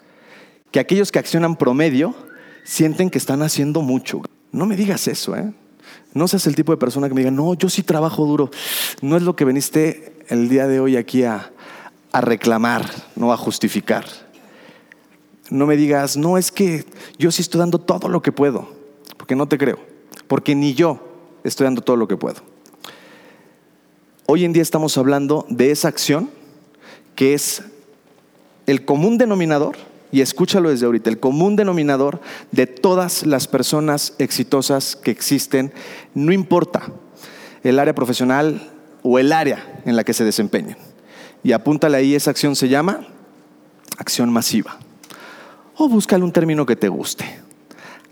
[0.70, 2.14] que aquellos que accionan promedio
[2.62, 4.20] sienten que están haciendo mucho.
[4.52, 5.52] No me digas eso, ¿eh?
[6.12, 8.50] No seas el tipo de persona que me diga, no, yo sí trabajo duro.
[9.00, 11.52] No es lo que veniste el día de hoy aquí a,
[12.12, 12.84] a reclamar,
[13.16, 14.04] no a justificar.
[15.50, 16.84] No me digas, no, es que
[17.18, 18.68] yo sí estoy dando todo lo que puedo,
[19.16, 19.78] porque no te creo,
[20.26, 21.13] porque ni yo
[21.44, 22.40] estoy dando todo lo que puedo.
[24.26, 26.30] Hoy en día estamos hablando de esa acción
[27.14, 27.62] que es
[28.66, 29.76] el común denominador
[30.10, 32.20] y escúchalo desde ahorita, el común denominador
[32.52, 35.72] de todas las personas exitosas que existen,
[36.14, 36.82] no importa
[37.62, 38.70] el área profesional
[39.02, 40.76] o el área en la que se desempeñen.
[41.42, 43.06] Y apúntale ahí, esa acción se llama
[43.98, 44.78] acción masiva.
[45.76, 47.24] O búscale un término que te guste.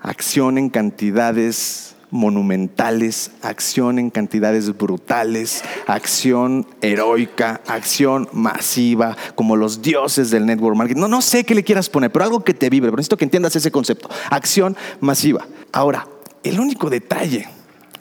[0.00, 10.30] Acción en cantidades monumentales, acción en cantidades brutales, acción heroica, acción masiva, como los dioses
[10.30, 11.00] del network marketing.
[11.00, 13.24] No, no sé qué le quieras poner, pero algo que te vibre, pero necesito que
[13.24, 14.10] entiendas ese concepto.
[14.30, 15.48] Acción masiva.
[15.72, 16.06] Ahora,
[16.44, 17.48] el único detalle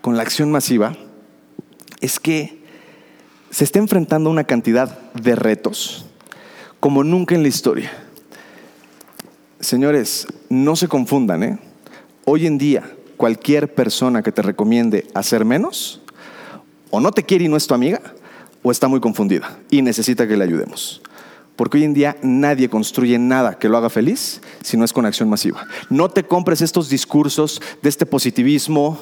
[0.02, 0.93] con la acción masiva
[2.02, 2.62] es que
[3.50, 6.06] se está enfrentando a una cantidad de retos
[6.82, 7.91] como nunca en la historia.
[9.62, 11.60] Señores, no se confundan, ¿eh?
[12.26, 12.84] Hoy en día,
[13.21, 16.01] cualquier persona que te recomiende hacer menos,
[16.89, 18.01] o no te quiere y no es tu amiga,
[18.63, 21.03] o está muy confundida y necesita que le ayudemos.
[21.55, 25.05] Porque hoy en día nadie construye nada que lo haga feliz si no es con
[25.05, 25.67] acción masiva.
[25.88, 28.97] No te compres estos discursos de este positivismo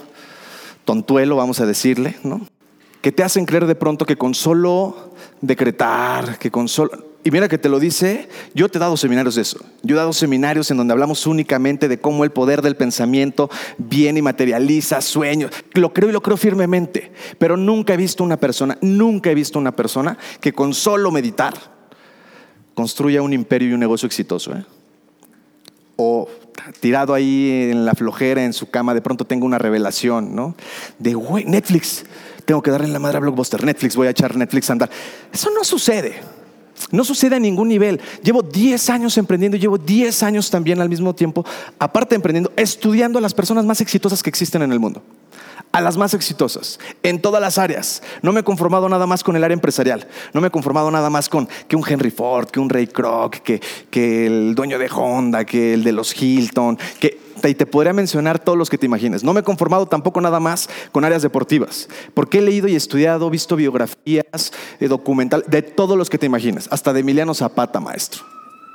[0.84, 2.18] tontuelo, vamos a decirle.
[3.00, 7.09] Que te hacen creer de pronto que con solo decretar, que con solo...
[7.24, 9.60] Y mira que te lo dice, yo te he dado seminarios de eso.
[9.84, 14.20] Yo he dado seminarios en donde hablamos únicamente de cómo el poder del pensamiento viene
[14.20, 15.52] y materializa sueños.
[15.74, 19.60] Lo creo y lo creo firmemente, pero nunca he visto una persona, nunca he visto
[19.60, 21.54] una persona que con solo meditar
[22.74, 24.54] construya un imperio y un negocio exitoso.
[24.54, 24.64] ¿eh?
[25.98, 26.30] O
[26.80, 30.56] tirado ahí en la flojera, en su cama, de pronto tengo una revelación, ¿no?
[30.98, 32.06] De, güey, Netflix,
[32.46, 34.90] tengo que darle la madre a Blockbuster, Netflix, voy a echar Netflix a andar.
[35.34, 36.39] Eso no sucede.
[36.92, 38.00] No sucede a ningún nivel.
[38.24, 41.46] Llevo 10 años emprendiendo, llevo 10 años también al mismo tiempo,
[41.78, 45.02] aparte de emprendiendo, estudiando a las personas más exitosas que existen en el mundo.
[45.72, 48.02] A las más exitosas, en todas las áreas.
[48.24, 50.08] No me he conformado nada más con el área empresarial.
[50.34, 53.36] No me he conformado nada más con que un Henry Ford, que un Ray Kroc,
[53.38, 53.62] que,
[53.92, 58.40] que el dueño de Honda, que el de los Hilton, que y te podría mencionar
[58.40, 59.24] todos los que te imagines.
[59.24, 63.30] No me he conformado tampoco nada más con áreas deportivas, porque he leído y estudiado,
[63.30, 68.24] visto biografías, eh, documental, de todos los que te imagines, hasta de Emiliano Zapata, maestro.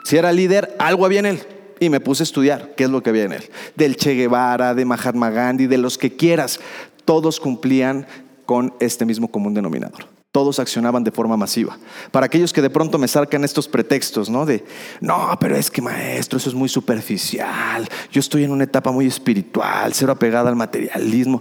[0.05, 1.43] Si era líder, algo había en él.
[1.81, 3.51] Y me puse a estudiar qué es lo que había en él.
[3.75, 6.61] Del Che Guevara, de Mahatma Gandhi, de los que quieras.
[7.05, 8.07] Todos cumplían
[8.47, 11.79] con este mismo común denominador todos accionaban de forma masiva.
[12.11, 14.45] Para aquellos que de pronto me sacan estos pretextos, ¿no?
[14.45, 14.65] De,
[15.01, 19.07] no, pero es que maestro, eso es muy superficial, yo estoy en una etapa muy
[19.07, 21.41] espiritual, cero apegada al materialismo.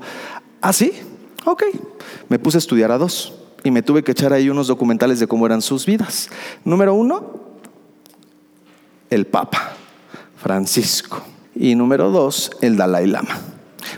[0.62, 0.94] ¿Ah, sí?
[1.44, 1.64] Ok.
[2.30, 5.26] Me puse a estudiar a dos y me tuve que echar ahí unos documentales de
[5.26, 6.30] cómo eran sus vidas.
[6.64, 7.42] Número uno,
[9.10, 9.74] el Papa,
[10.38, 11.20] Francisco.
[11.56, 13.40] Y número dos, el Dalai Lama.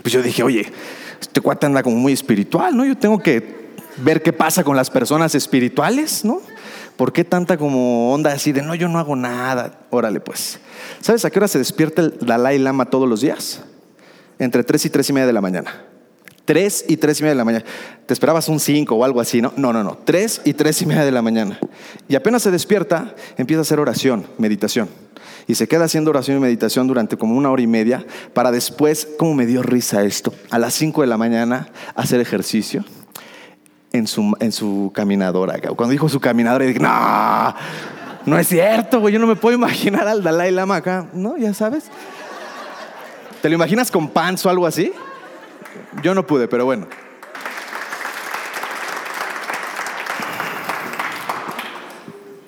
[0.00, 0.72] Pues yo dije, oye,
[1.20, 2.86] este cuate anda como muy espiritual, ¿no?
[2.86, 3.65] Yo tengo que
[3.98, 6.40] ver qué pasa con las personas espirituales, ¿no?
[6.96, 9.80] ¿Por qué tanta como onda así de no, yo no hago nada?
[9.90, 10.58] Órale, pues.
[11.00, 13.62] ¿Sabes a qué hora se despierta el Dalai Lama todos los días?
[14.38, 15.84] Entre 3 y 3 y media de la mañana.
[16.46, 17.64] 3 y 3 y media de la mañana.
[18.06, 19.52] Te esperabas un 5 o algo así, ¿no?
[19.56, 19.98] No, no, no.
[20.04, 21.58] 3 y 3 y media de la mañana.
[22.08, 24.88] Y apenas se despierta, empieza a hacer oración, meditación.
[25.48, 29.06] Y se queda haciendo oración y meditación durante como una hora y media para después,
[29.18, 32.84] como me dio risa esto, a las 5 de la mañana hacer ejercicio
[33.96, 35.58] en su, en su caminadora.
[35.74, 37.54] Cuando dijo su caminadora, dije, no,
[38.26, 41.36] no es cierto, güey, yo no me puedo imaginar al Dalai Lama acá, ¿no?
[41.36, 41.84] Ya sabes.
[43.42, 44.92] ¿Te lo imaginas con pants o algo así?
[46.02, 46.86] Yo no pude, pero bueno.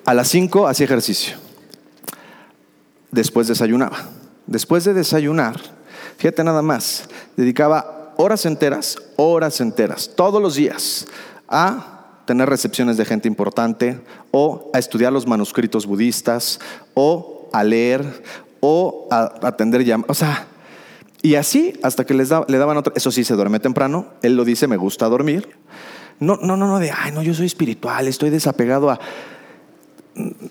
[0.05, 1.37] A las 5 hacía ejercicio.
[3.11, 3.97] Después desayunaba.
[4.47, 5.59] Después de desayunar,
[6.17, 7.07] fíjate nada más,
[7.37, 11.05] dedicaba horas enteras, horas enteras, todos los días,
[11.49, 13.99] a tener recepciones de gente importante
[14.31, 16.59] o a estudiar los manuscritos budistas
[16.93, 18.05] o a leer
[18.59, 20.11] o a atender llamadas.
[20.11, 20.47] O sea,
[21.21, 22.93] y así hasta que les le daban otra.
[22.95, 24.07] Eso sí, se duerme temprano.
[24.21, 25.49] Él lo dice, me gusta dormir.
[26.19, 28.99] No, no, no, no, de, ay, no, yo soy espiritual, estoy desapegado a.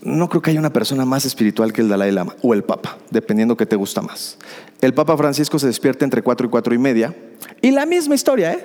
[0.02, 2.96] No creo que haya una persona más espiritual que el Dalai Lama o el Papa,
[3.10, 4.38] dependiendo que te gusta más.
[4.80, 7.14] El Papa Francisco se despierta entre cuatro y cuatro y media.
[7.60, 8.64] Y la misma historia, ¿eh?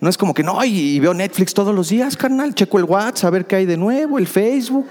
[0.00, 2.54] No es como que no, y veo Netflix todos los días, carnal.
[2.54, 4.86] Checo el WhatsApp, a ver qué hay de nuevo, el Facebook.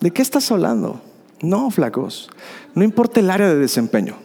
[0.00, 1.00] ¿De qué estás hablando?
[1.40, 2.28] No, flacos.
[2.74, 4.16] No importa el área de desempeño.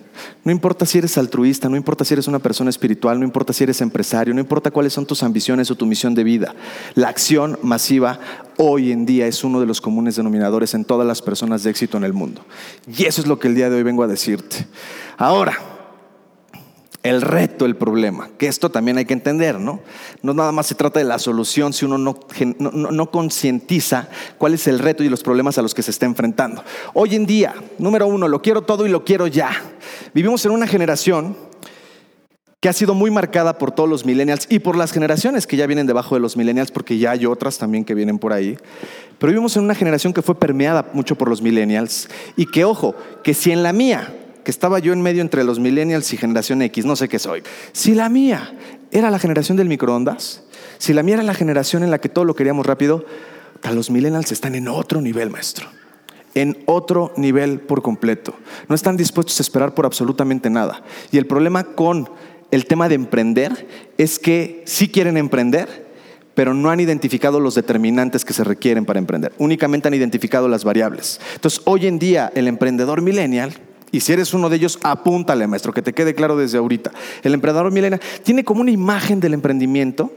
[0.43, 3.63] No importa si eres altruista, no importa si eres una persona espiritual, no importa si
[3.63, 6.55] eres empresario, no importa cuáles son tus ambiciones o tu misión de vida.
[6.95, 8.19] La acción masiva
[8.57, 11.97] hoy en día es uno de los comunes denominadores en todas las personas de éxito
[11.97, 12.43] en el mundo.
[12.87, 14.67] Y eso es lo que el día de hoy vengo a decirte.
[15.17, 15.57] Ahora,
[17.03, 19.81] el reto, el problema, que esto también hay que entender, ¿no?
[20.21, 22.19] No nada más se trata de la solución si uno no,
[22.59, 26.63] no, concientiza cuál es el reto y los problemas a los que se está enfrentando.
[26.93, 29.49] Hoy en día, número uno, lo quiero todo y lo quiero ya.
[30.13, 31.35] Vivimos en una generación
[32.59, 35.65] que ha sido muy marcada por todos los millennials y por las generaciones que ya
[35.65, 38.55] vienen debajo de los millennials, porque ya hay otras también que vienen por ahí.
[39.17, 42.95] Pero vivimos en una generación que fue permeada mucho por los millennials y que, ojo,
[43.23, 46.61] que si en la mía, que estaba yo en medio entre los millennials y generación
[46.61, 48.55] X, no sé qué soy, si la mía
[48.91, 50.43] era la generación del microondas,
[50.77, 53.05] si la mía era la generación en la que todo lo queríamos rápido,
[53.73, 55.67] los millennials están en otro nivel, maestro
[56.33, 58.33] en otro nivel por completo.
[58.67, 60.83] No están dispuestos a esperar por absolutamente nada.
[61.11, 62.09] Y el problema con
[62.51, 65.89] el tema de emprender es que sí quieren emprender,
[66.33, 69.33] pero no han identificado los determinantes que se requieren para emprender.
[69.37, 71.19] Únicamente han identificado las variables.
[71.35, 73.53] Entonces, hoy en día, el emprendedor millennial,
[73.91, 76.91] y si eres uno de ellos, apúntale, maestro, que te quede claro desde ahorita.
[77.23, 80.11] El emprendedor millennial tiene como una imagen del emprendimiento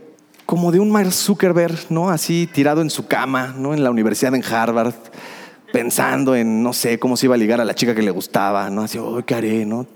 [0.47, 2.11] como de un Mark Zuckerberg, ¿no?
[2.11, 3.75] Así tirado en su cama, ¿no?
[3.75, 4.95] En la universidad en Harvard,
[5.73, 8.71] pensando en, no sé, cómo se iba a ligar a la chica que le gustaba,
[8.71, 8.83] ¿no?
[8.83, 9.87] Así, oh, ¿qué haré, no?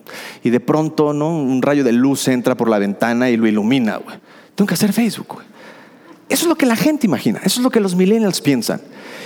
[0.42, 1.28] Y de pronto, ¿no?
[1.30, 4.16] Un rayo de luz entra por la ventana y lo ilumina, güey.
[4.54, 5.46] Tengo que hacer Facebook, güey.
[6.28, 8.80] Eso es lo que la gente imagina, eso es lo que los millennials piensan.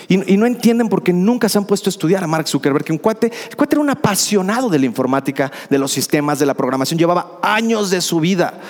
[0.09, 2.99] Y, no entienden porque nunca se han puesto a estudiar a Mark Zuckerberg, que un
[2.99, 7.39] cuate, el era un apasionado de la informática, de los sistemas, de la programación, llevaba
[7.43, 8.61] años de su vida.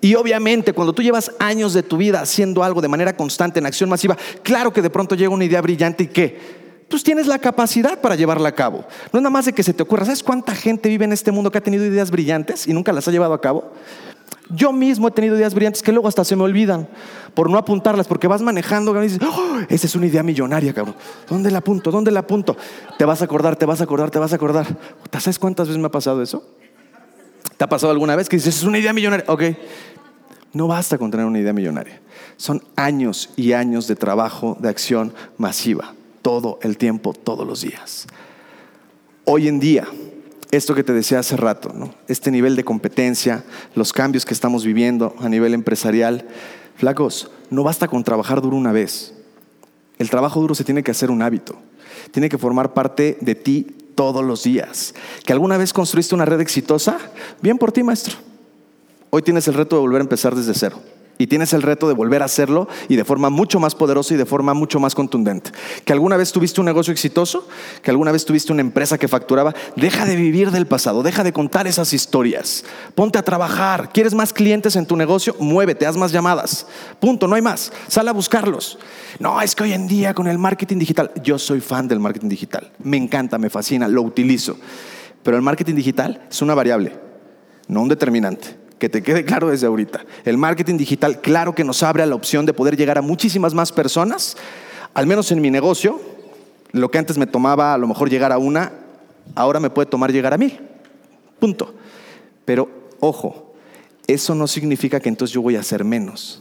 [0.00, 3.66] Y obviamente cuando tú llevas años de tu vida haciendo algo de manera constante, en
[3.66, 7.38] acción masiva, claro que de pronto llega una idea brillante y qué pues tienes la
[7.38, 8.84] capacidad para llevarla a cabo.
[9.12, 10.04] No es nada más de que se te ocurra.
[10.04, 13.08] ¿Sabes cuánta gente vive en este mundo que ha tenido ideas brillantes y nunca las
[13.08, 13.72] ha llevado a cabo?
[14.50, 16.88] Yo mismo he tenido ideas brillantes que luego hasta se me olvidan
[17.34, 20.94] por no apuntarlas, porque vas manejando y dices, oh, esa es una idea millonaria, cabrón.
[21.28, 21.90] ¿Dónde la apunto?
[21.90, 22.56] ¿Dónde la apunto?
[22.96, 24.66] Te vas a acordar, te vas a acordar, te vas a acordar.
[25.18, 26.44] ¿Sabes cuántas veces me ha pasado eso?
[27.56, 29.24] ¿Te ha pasado alguna vez que dices, es una idea millonaria?
[29.28, 29.42] Ok.
[30.52, 32.00] No basta con tener una idea millonaria.
[32.36, 38.06] Son años y años de trabajo, de acción masiva todo el tiempo, todos los días.
[39.24, 39.86] Hoy en día,
[40.50, 41.72] esto que te decía hace rato,
[42.08, 46.26] este nivel de competencia, los cambios que estamos viviendo a nivel empresarial,
[46.76, 49.14] flacos, no basta con trabajar duro una vez.
[49.98, 51.56] El trabajo duro se tiene que hacer un hábito,
[52.10, 54.94] tiene que formar parte de ti todos los días.
[55.24, 56.98] ¿Que alguna vez construiste una red exitosa?
[57.40, 58.16] Bien por ti, maestro.
[59.10, 60.80] Hoy tienes el reto de volver a empezar desde cero.
[61.18, 64.16] Y tienes el reto de volver a hacerlo y de forma mucho más poderosa y
[64.18, 65.50] de forma mucho más contundente.
[65.84, 67.48] Que alguna vez tuviste un negocio exitoso,
[67.82, 71.32] que alguna vez tuviste una empresa que facturaba, deja de vivir del pasado, deja de
[71.32, 72.64] contar esas historias.
[72.94, 73.90] Ponte a trabajar.
[73.92, 75.34] ¿Quieres más clientes en tu negocio?
[75.38, 76.66] Muévete, haz más llamadas.
[77.00, 77.72] Punto, no hay más.
[77.88, 78.78] Sal a buscarlos.
[79.18, 82.28] No, es que hoy en día con el marketing digital, yo soy fan del marketing
[82.28, 82.72] digital.
[82.82, 84.58] Me encanta, me fascina, lo utilizo.
[85.22, 86.92] Pero el marketing digital es una variable,
[87.68, 90.04] no un determinante que te quede claro desde ahorita.
[90.24, 93.54] El marketing digital, claro que nos abre a la opción de poder llegar a muchísimas
[93.54, 94.36] más personas,
[94.94, 96.00] al menos en mi negocio,
[96.72, 98.72] lo que antes me tomaba a lo mejor llegar a una,
[99.34, 100.60] ahora me puede tomar llegar a mil.
[101.38, 101.74] Punto.
[102.44, 102.68] Pero
[103.00, 103.54] ojo,
[104.06, 106.38] eso no significa que entonces yo voy a hacer menos.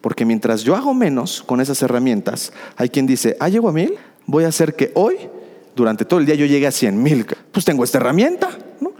[0.00, 3.94] Porque mientras yo hago menos con esas herramientas, hay quien dice, ah, llego a mil,
[4.26, 5.16] voy a hacer que hoy,
[5.76, 7.26] durante todo el día, yo llegue a cien mil.
[7.52, 8.50] Pues tengo esta herramienta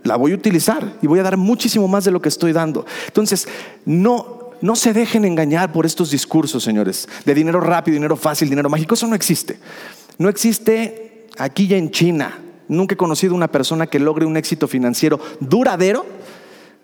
[0.04, 2.86] la voy a utilizar y voy a dar muchísimo más de lo que estoy dando.
[3.06, 3.48] Entonces,
[3.84, 8.70] no, no se dejen engañar por estos discursos, señores, de dinero rápido, dinero fácil, dinero
[8.70, 8.94] mágico.
[8.94, 9.58] Eso no existe.
[10.18, 12.38] No existe aquí ya en China.
[12.68, 16.06] Nunca he conocido una persona que logre un éxito financiero duradero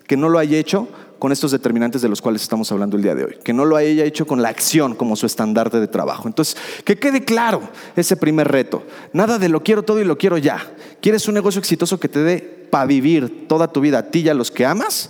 [0.05, 0.87] que no lo haya hecho
[1.19, 3.75] con estos determinantes de los cuales estamos hablando el día de hoy, que no lo
[3.75, 6.27] haya hecho con la acción como su estandarte de trabajo.
[6.27, 7.61] Entonces, que quede claro
[7.95, 8.83] ese primer reto.
[9.13, 10.71] Nada de lo quiero todo y lo quiero ya.
[11.01, 14.29] ¿Quieres un negocio exitoso que te dé para vivir toda tu vida a ti y
[14.29, 15.09] a los que amas?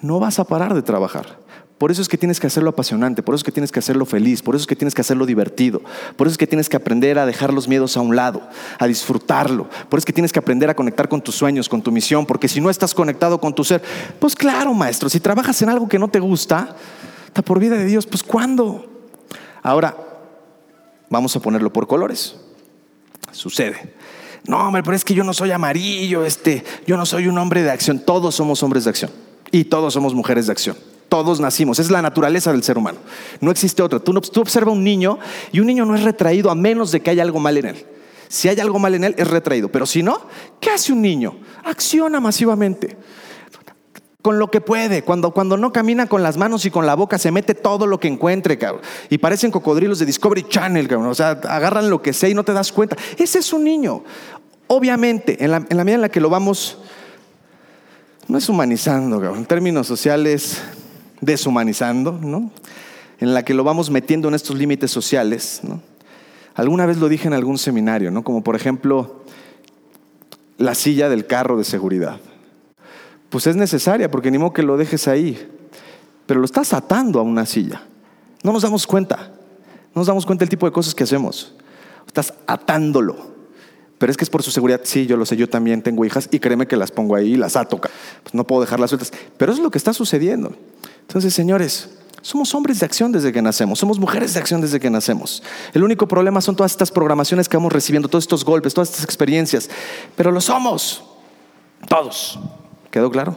[0.00, 1.38] No vas a parar de trabajar.
[1.80, 4.04] Por eso es que tienes que hacerlo apasionante, por eso es que tienes que hacerlo
[4.04, 5.80] feliz, por eso es que tienes que hacerlo divertido,
[6.14, 8.42] por eso es que tienes que aprender a dejar los miedos a un lado,
[8.78, 11.80] a disfrutarlo, por eso es que tienes que aprender a conectar con tus sueños, con
[11.80, 13.82] tu misión, porque si no estás conectado con tu ser,
[14.18, 16.76] pues claro, maestro, si trabajas en algo que no te gusta,
[17.26, 18.84] está por vida de Dios, pues ¿cuándo?
[19.62, 19.96] Ahora,
[21.08, 22.36] vamos a ponerlo por colores.
[23.32, 23.94] Sucede.
[24.50, 27.62] No, hombre, pero es que yo no soy amarillo, este, yo no soy un hombre
[27.62, 28.00] de acción.
[28.00, 29.12] Todos somos hombres de acción
[29.52, 30.76] y todos somos mujeres de acción.
[31.08, 32.98] Todos nacimos, es la naturaleza del ser humano.
[33.40, 34.00] No existe otra.
[34.00, 35.20] Tú, observas un niño
[35.52, 37.86] y un niño no es retraído a menos de que haya algo mal en él.
[38.26, 39.68] Si hay algo mal en él, es retraído.
[39.68, 40.20] Pero si no,
[40.58, 41.36] ¿qué hace un niño?
[41.62, 42.96] Acciona masivamente.
[44.22, 45.02] Con lo que puede.
[45.02, 47.98] Cuando, cuando no camina con las manos y con la boca, se mete todo lo
[47.98, 48.82] que encuentre, cabrón.
[49.08, 51.08] Y parecen cocodrilos de Discovery Channel, cabrón.
[51.08, 52.96] O sea, agarran lo que sea y no te das cuenta.
[53.16, 54.04] Ese es un niño.
[54.72, 56.78] Obviamente, en la, en la medida en la que lo vamos,
[58.28, 59.34] no es humanizando.
[59.34, 60.62] En términos sociales,
[61.20, 62.52] deshumanizando, ¿no?
[63.18, 65.62] en la que lo vamos metiendo en estos límites sociales.
[65.64, 65.82] ¿no?
[66.54, 68.22] Alguna vez lo dije en algún seminario, ¿no?
[68.22, 69.24] como por ejemplo
[70.56, 72.20] la silla del carro de seguridad.
[73.28, 75.50] pues es necesaria, porque ni modo que lo dejes ahí.
[76.26, 77.82] Pero lo estás atando a una silla.
[78.44, 79.32] No nos damos cuenta.
[79.96, 81.56] No nos damos cuenta del tipo de cosas que hacemos.
[82.06, 83.39] Estás atándolo.
[84.00, 84.80] Pero es que es por su seguridad.
[84.82, 87.36] Sí, yo lo sé, yo también tengo hijas y créeme que las pongo ahí y
[87.36, 87.78] las ato.
[87.78, 89.12] Pues no puedo dejarlas sueltas.
[89.36, 90.54] Pero eso es lo que está sucediendo.
[91.02, 91.90] Entonces, señores,
[92.22, 95.42] somos hombres de acción desde que nacemos, somos mujeres de acción desde que nacemos.
[95.74, 99.04] El único problema son todas estas programaciones que vamos recibiendo, todos estos golpes, todas estas
[99.04, 99.68] experiencias.
[100.16, 101.04] Pero lo somos,
[101.86, 102.38] todos.
[102.90, 103.36] ¿Quedó claro?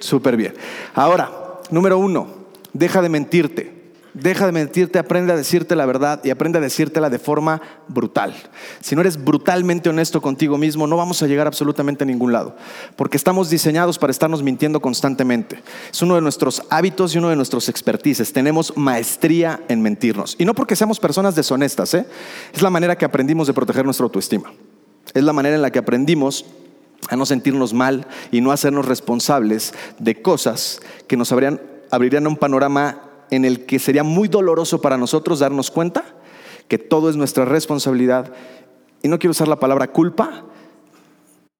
[0.00, 0.54] Súper bien.
[0.96, 1.30] Ahora,
[1.70, 2.26] número uno,
[2.72, 3.77] deja de mentirte.
[4.14, 8.34] Deja de mentirte, aprende a decirte la verdad y aprende a decírtela de forma brutal.
[8.80, 12.56] Si no eres brutalmente honesto contigo mismo, no vamos a llegar absolutamente a ningún lado,
[12.96, 15.62] porque estamos diseñados para estarnos mintiendo constantemente.
[15.92, 18.32] Es uno de nuestros hábitos y uno de nuestros expertices.
[18.32, 20.36] Tenemos maestría en mentirnos.
[20.38, 22.06] Y no porque seamos personas deshonestas, ¿eh?
[22.52, 24.52] es la manera que aprendimos de proteger nuestra autoestima.
[25.14, 26.44] Es la manera en la que aprendimos
[27.08, 33.07] a no sentirnos mal y no hacernos responsables de cosas que nos abrirían un panorama
[33.30, 36.04] en el que sería muy doloroso para nosotros darnos cuenta
[36.68, 38.32] que todo es nuestra responsabilidad.
[39.02, 40.44] Y no quiero usar la palabra culpa,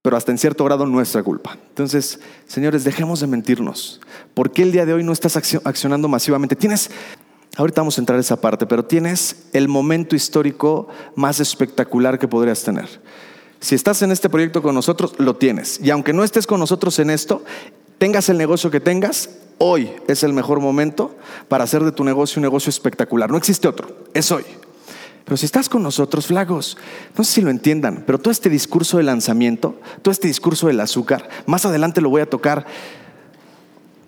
[0.02, 1.59] pero hasta en cierto grado nuestra culpa.
[1.68, 4.00] Entonces, señores, dejemos de mentirnos.
[4.35, 6.57] ¿Por qué el día de hoy no estás accionando masivamente?
[6.57, 6.90] Tienes,
[7.57, 12.28] ahorita vamos a entrar a esa parte, pero tienes el momento histórico más espectacular que
[12.28, 12.88] podrías tener.
[13.61, 15.81] Si estás en este proyecto con nosotros, lo tienes.
[15.83, 17.42] Y aunque no estés con nosotros en esto,
[17.98, 21.16] tengas el negocio que tengas, hoy es el mejor momento
[21.48, 23.30] para hacer de tu negocio un negocio espectacular.
[23.30, 24.44] No existe otro, es hoy.
[25.24, 26.78] Pero si estás con nosotros, flagos,
[27.16, 30.80] no sé si lo entiendan, pero todo este discurso de lanzamiento, todo este discurso del
[30.80, 32.64] azúcar, más adelante lo voy a tocar,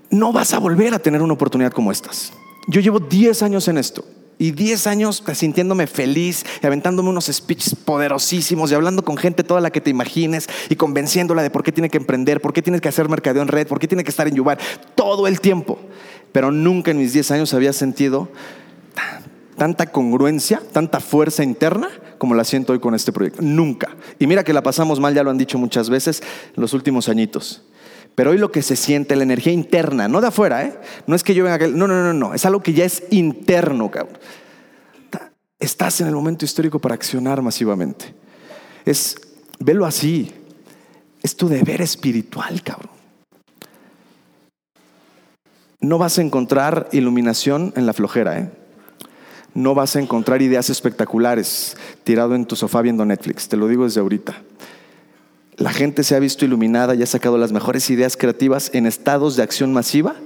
[0.08, 2.32] no vas a volver a tener una oportunidad como estas.
[2.68, 4.04] Yo llevo 10 años en esto
[4.40, 9.60] y 10 años sintiéndome feliz y aventándome unos speeches poderosísimos y hablando con gente toda
[9.60, 12.80] la que te imagines y convenciéndola de por qué tiene que emprender, por qué tiene
[12.80, 14.58] que hacer mercadeo en red, por qué tiene que estar en Yubar,
[14.94, 15.78] todo el tiempo.
[16.32, 18.30] Pero nunca en mis 10 años había sentido
[19.58, 23.42] tanta congruencia, tanta fuerza interna como la siento hoy con este proyecto.
[23.42, 23.94] Nunca.
[24.18, 26.22] Y mira que la pasamos mal, ya lo han dicho muchas veces
[26.56, 27.62] en los últimos añitos.
[28.20, 30.78] Pero hoy lo que se siente, la energía interna, no de afuera, ¿eh?
[31.06, 33.02] No es que yo venga aquel, no, no, no, no, es algo que ya es
[33.08, 34.18] interno, cabrón.
[35.58, 38.14] Estás en el momento histórico para accionar masivamente.
[38.84, 39.16] Es,
[39.58, 40.34] velo así,
[41.22, 42.92] es tu deber espiritual, cabrón.
[45.80, 48.50] No vas a encontrar iluminación en la flojera, ¿eh?
[49.54, 53.84] No vas a encontrar ideas espectaculares tirado en tu sofá viendo Netflix, te lo digo
[53.84, 54.42] desde ahorita.
[55.56, 59.36] La gente se ha visto iluminada y ha sacado las mejores ideas creativas en estados
[59.36, 60.16] de acción masiva.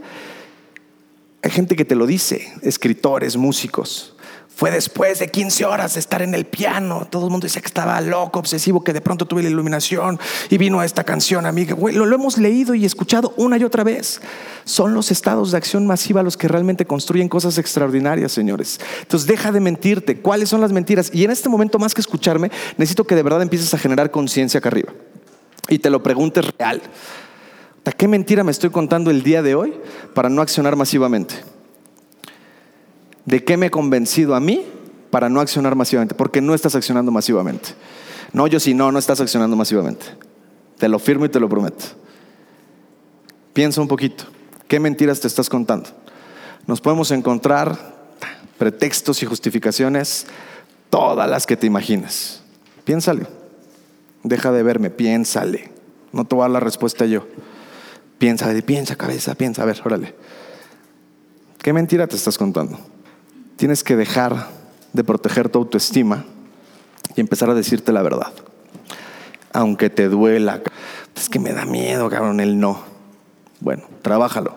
[1.43, 4.17] Hay gente que te lo dice, escritores, músicos.
[4.57, 7.09] Fue después de 15 horas de estar en el piano.
[7.11, 10.59] Todo el mundo decía que estaba loco, obsesivo, que de pronto tuve la iluminación y
[10.59, 11.77] vino esta canción, amiga.
[11.77, 14.21] lo, lo hemos leído y escuchado una y otra vez.
[14.65, 18.79] Son los estados de acción masiva los que realmente construyen cosas extraordinarias, señores.
[19.03, 20.21] Entonces, deja de mentirte.
[20.21, 21.11] ¿Cuáles son las mentiras?
[21.13, 24.59] Y en este momento, más que escucharme, necesito que de verdad empieces a generar conciencia
[24.59, 24.93] acá arriba
[25.69, 26.81] y te lo preguntes real.
[27.97, 29.75] ¿Qué mentira me estoy contando el día de hoy
[30.15, 31.35] para no accionar masivamente?
[33.25, 34.65] ¿De qué me he convencido a mí
[35.11, 36.15] para no accionar masivamente?
[36.15, 37.71] Porque no estás accionando masivamente.
[38.33, 40.07] No, yo sí, no, no estás accionando masivamente.
[40.79, 41.85] Te lo firmo y te lo prometo.
[43.53, 44.25] Piensa un poquito.
[44.69, 45.89] ¿Qué mentiras te estás contando?
[46.67, 47.95] Nos podemos encontrar
[48.59, 50.27] pretextos y justificaciones,
[50.91, 52.43] todas las que te imagines.
[52.85, 53.27] Piénsale.
[54.23, 55.71] Deja de verme, piénsale.
[56.13, 57.27] No te voy a dar la respuesta yo.
[58.19, 59.63] Piensa, piensa, cabeza, piensa.
[59.63, 60.15] A ver, órale.
[61.63, 62.79] ¿Qué mentira te estás contando?
[63.57, 64.49] Tienes que dejar
[64.93, 66.25] de proteger tu autoestima
[67.17, 68.33] y empezar a decirte la verdad.
[69.53, 70.63] Aunque te duela.
[71.15, 72.83] Es que me da miedo, cabrón, el no.
[73.61, 74.57] Bueno, trabájalo.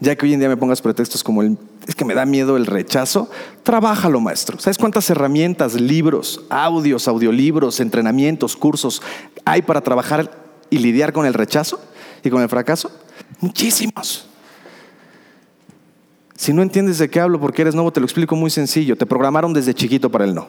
[0.00, 1.58] Ya que hoy en día me pongas pretextos como el
[1.90, 3.28] es que me da miedo el rechazo,
[3.64, 4.60] trabájalo, maestro.
[4.60, 9.02] ¿Sabes cuántas herramientas, libros, audios, audiolibros, entrenamientos, cursos
[9.44, 10.30] hay para trabajar
[10.70, 11.80] y lidiar con el rechazo
[12.22, 12.92] y con el fracaso?
[13.40, 14.29] Muchísimos.
[16.40, 18.96] Si no entiendes de qué hablo porque eres nuevo, te lo explico muy sencillo.
[18.96, 20.48] Te programaron desde chiquito para el no.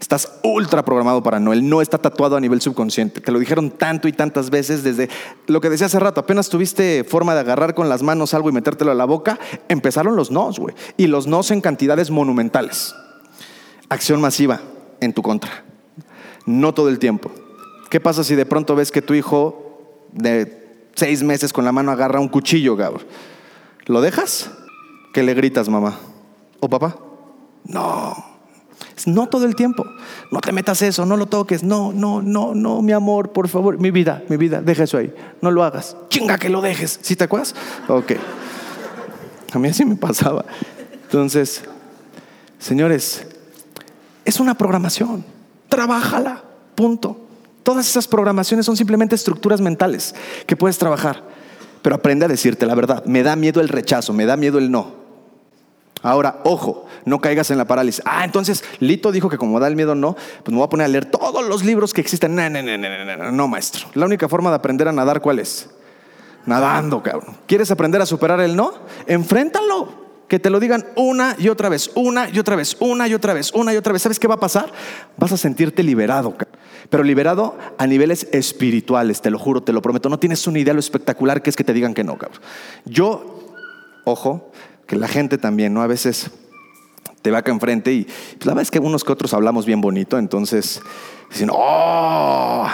[0.00, 1.52] Estás ultra programado para no.
[1.52, 3.20] El no está tatuado a nivel subconsciente.
[3.20, 5.10] Te lo dijeron tanto y tantas veces desde
[5.48, 6.18] lo que decía hace rato.
[6.18, 10.16] Apenas tuviste forma de agarrar con las manos algo y metértelo a la boca, empezaron
[10.16, 10.74] los nos, güey.
[10.96, 12.94] Y los nos en cantidades monumentales.
[13.90, 14.62] Acción masiva
[15.00, 15.62] en tu contra.
[16.46, 17.30] No todo el tiempo.
[17.90, 21.92] ¿Qué pasa si de pronto ves que tu hijo de seis meses con la mano
[21.92, 23.02] agarra un cuchillo, Gabor?
[23.84, 24.50] ¿Lo dejas?
[25.12, 25.98] ¿Qué le gritas, mamá?
[26.60, 26.96] ¿O papá?
[27.64, 28.14] No
[29.06, 29.84] No todo el tiempo.
[30.30, 31.62] No te metas eso, no lo toques.
[31.62, 33.78] No, no, no, no, mi amor, por favor.
[33.78, 35.12] Mi vida, mi vida, deja eso ahí.
[35.42, 35.96] No lo hagas.
[36.08, 36.98] Chinga que lo dejes.
[37.02, 37.54] ¿Sí te acuerdas?
[37.88, 38.12] Ok.
[39.52, 40.46] A mí así me pasaba.
[41.04, 41.62] Entonces,
[42.58, 43.26] señores,
[44.24, 45.24] es una programación.
[45.68, 46.42] Trabájala.
[46.74, 47.18] Punto.
[47.62, 50.14] Todas esas programaciones son simplemente estructuras mentales
[50.46, 51.22] que puedes trabajar.
[51.82, 53.04] Pero aprende a decirte la verdad.
[53.04, 55.01] Me da miedo el rechazo, me da miedo el no.
[56.02, 58.02] Ahora, ojo, no caigas en la parálisis.
[58.04, 60.86] Ah, entonces Lito dijo que como da el miedo no, pues me voy a poner
[60.86, 62.34] a leer todos los libros que existen.
[62.34, 63.88] No, no, no, no, no, no, maestro.
[63.94, 65.70] La única forma de aprender a nadar, ¿cuál es?
[66.44, 67.36] Nadando, cabrón.
[67.46, 68.72] ¿Quieres aprender a superar el no?
[69.06, 70.02] Enfréntalo.
[70.26, 73.34] Que te lo digan una y otra vez, una y otra vez, una y otra
[73.34, 74.00] vez, una y otra vez.
[74.00, 74.72] ¿Sabes qué va a pasar?
[75.18, 76.34] Vas a sentirte liberado,
[76.88, 80.08] pero liberado a niveles espirituales, te lo juro, te lo prometo.
[80.08, 82.40] No tienes una idea lo espectacular que es que te digan que no, cabrón.
[82.86, 83.44] Yo,
[84.04, 84.51] ojo,
[84.92, 85.80] que la gente también, ¿no?
[85.80, 86.30] A veces
[87.22, 89.80] te va acá enfrente y pues, la verdad es que unos que otros hablamos bien
[89.80, 90.82] bonito, entonces
[91.30, 92.68] dicen, oh,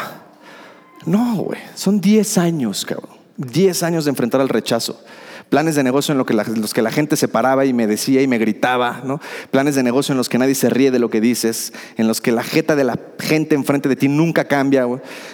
[1.07, 5.01] no, güey, son 10 años, cabrón, 10 años de enfrentar al rechazo
[5.49, 8.37] planes de negocio en los que la gente se paraba y me decía y me
[8.37, 9.19] gritaba, ¿no?
[9.51, 12.21] planes de negocio en los que nadie se ríe de lo que dices, en los
[12.21, 14.87] que la jeta de la gente enfrente de ti nunca cambia,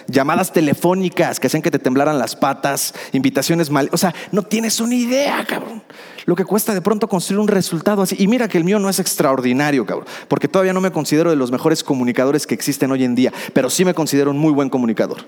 [0.07, 4.79] llamadas telefónicas que hacían que te temblaran las patas, invitaciones mal, o sea, no tienes
[4.79, 5.83] una idea, cabrón
[6.25, 8.15] lo que cuesta de pronto construir un resultado así.
[8.19, 11.35] Y mira que el mío no es extraordinario, cabrón, porque todavía no me considero de
[11.35, 14.69] los mejores comunicadores que existen hoy en día, pero sí me considero un muy buen
[14.69, 15.19] comunicador.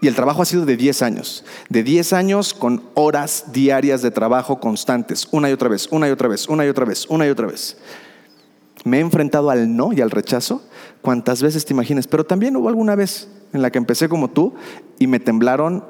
[0.00, 4.10] Y el trabajo ha sido de 10 años, de 10 años con horas diarias de
[4.10, 7.26] trabajo constantes, una y otra vez, una y otra vez, una y otra vez, una
[7.26, 7.76] y otra vez.
[8.84, 10.62] Me he enfrentado al no y al rechazo
[11.02, 14.54] cuantas veces te imagines, pero también hubo alguna vez en la que empecé como tú
[14.98, 15.84] y me temblaron,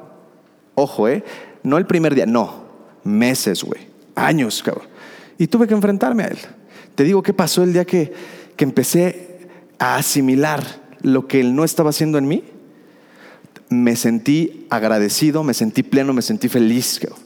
[0.75, 1.23] ojo, eh,
[1.63, 2.65] no el primer día, no,
[3.03, 3.86] meses, güey
[4.17, 4.87] años, cabrón.
[5.37, 6.37] Y tuve que enfrentarme a él.
[6.95, 8.11] Te digo qué pasó el día que,
[8.55, 9.47] que empecé
[9.79, 10.63] a asimilar
[11.01, 12.43] lo que él no estaba haciendo en mí.
[13.69, 17.19] Me sentí agradecido, me sentí pleno, me sentí feliz, cabrón.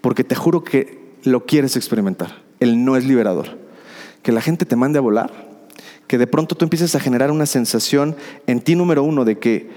[0.00, 2.42] Porque te juro que lo quieres experimentar.
[2.60, 3.58] Él no es liberador.
[4.22, 5.32] Que la gente te mande a volar,
[6.06, 8.16] que de pronto tú empieces a generar una sensación
[8.46, 9.70] en ti número uno de que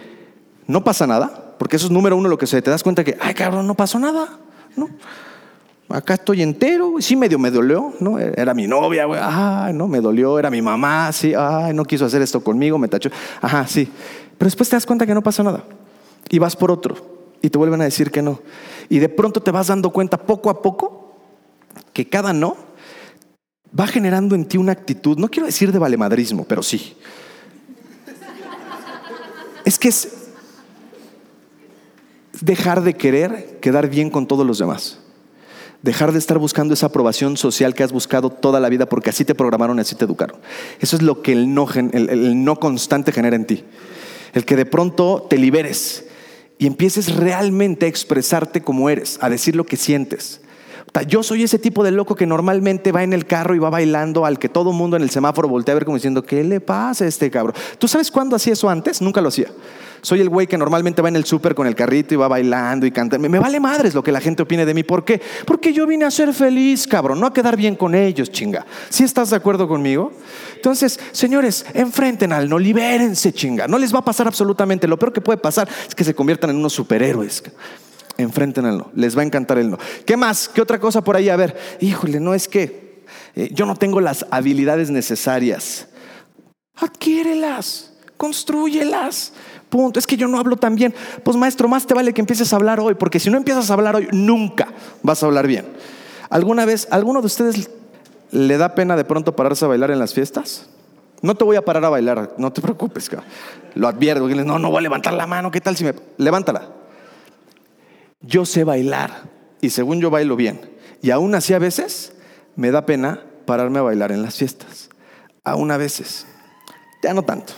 [0.67, 3.17] no pasa nada, porque eso es número uno lo que se te das cuenta que,
[3.21, 4.37] ay cabrón, no pasó nada,
[4.75, 4.89] ¿no?
[5.89, 8.17] Acá estoy entero, sí medio me dolió, ¿no?
[8.19, 12.05] Era mi novia, güey, ah, no, me dolió, era mi mamá, sí, ay, no quiso
[12.05, 13.09] hacer esto conmigo, me tachó,
[13.41, 13.89] ajá, sí.
[14.37, 15.63] Pero después te das cuenta que no pasa nada
[16.29, 16.95] y vas por otro
[17.41, 18.39] y te vuelven a decir que no.
[18.89, 21.15] Y de pronto te vas dando cuenta poco a poco
[21.93, 22.57] que cada no
[23.77, 26.97] va generando en ti una actitud, no quiero decir de valemadrismo, pero sí.
[29.63, 30.29] Es que es
[32.41, 34.99] dejar de querer quedar bien con todos los demás.
[35.85, 39.23] Dejar de estar buscando esa aprobación social que has buscado toda la vida porque así
[39.23, 40.37] te programaron y así te educaron.
[40.79, 43.63] Eso es lo que el no, el, no constante genera en ti.
[44.33, 46.05] El que de pronto te liberes
[46.57, 50.41] y empieces realmente a expresarte como eres, a decir lo que sientes.
[51.03, 54.25] Yo soy ese tipo de loco que normalmente va en el carro y va bailando
[54.25, 57.05] al que todo mundo en el semáforo voltea a ver como diciendo, ¿qué le pasa
[57.05, 57.55] a este cabrón?
[57.77, 59.01] ¿Tú sabes cuándo hacía eso antes?
[59.01, 59.47] Nunca lo hacía.
[60.05, 62.85] Soy el güey que normalmente va en el súper con el carrito y va bailando
[62.85, 63.27] y cantando.
[63.27, 64.83] Me, vale madres lo que la gente opine de mí.
[64.83, 65.19] ¿Por qué?
[65.47, 68.67] Porque yo vine a ser feliz, cabrón, no a quedar bien con ellos, chinga.
[68.89, 70.11] ¿Sí estás de acuerdo conmigo?
[70.53, 73.67] Entonces, señores, enfrenten al no, libérense, chinga.
[73.67, 74.87] No les va a pasar absolutamente.
[74.87, 77.43] Lo peor que puede pasar es que se conviertan en unos superhéroes.
[78.17, 78.91] Enfrenten al no.
[78.95, 79.77] Les va a encantar el no.
[80.05, 80.47] ¿Qué más?
[80.47, 81.29] ¿Qué otra cosa por ahí?
[81.29, 83.03] A ver, híjole, no es que
[83.35, 85.87] eh, yo no tengo las habilidades necesarias.
[86.75, 89.33] Adquiérelas, construyelas.
[89.69, 89.99] Punto.
[89.99, 90.93] Es que yo no hablo tan bien.
[91.23, 93.73] Pues maestro, más te vale que empieces a hablar hoy, porque si no empiezas a
[93.73, 94.69] hablar hoy, nunca
[95.03, 95.65] vas a hablar bien.
[96.29, 97.69] ¿Alguna vez, alguno de ustedes
[98.31, 100.67] le da pena de pronto pararse a bailar en las fiestas?
[101.21, 103.09] No te voy a parar a bailar, no te preocupes.
[103.73, 104.27] Lo advierto.
[104.27, 105.51] No, no voy a levantar la mano.
[105.51, 105.93] ¿Qué tal si me...
[106.17, 106.69] Levántala.
[108.21, 109.29] Yo sé bailar
[109.61, 110.59] y según yo bailo bien.
[111.01, 112.13] Y aún así a veces
[112.55, 114.89] me da pena pararme a bailar en las fiestas.
[115.43, 116.25] Aún a veces.
[117.03, 117.53] Ya no tanto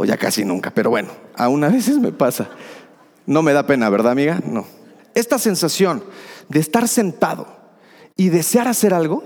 [0.00, 2.48] o ya casi nunca, pero bueno, aún a veces me pasa.
[3.26, 4.40] No me da pena, ¿verdad, amiga?
[4.46, 4.64] No.
[5.12, 6.04] Esta sensación
[6.48, 7.48] de estar sentado
[8.16, 9.24] y desear hacer algo,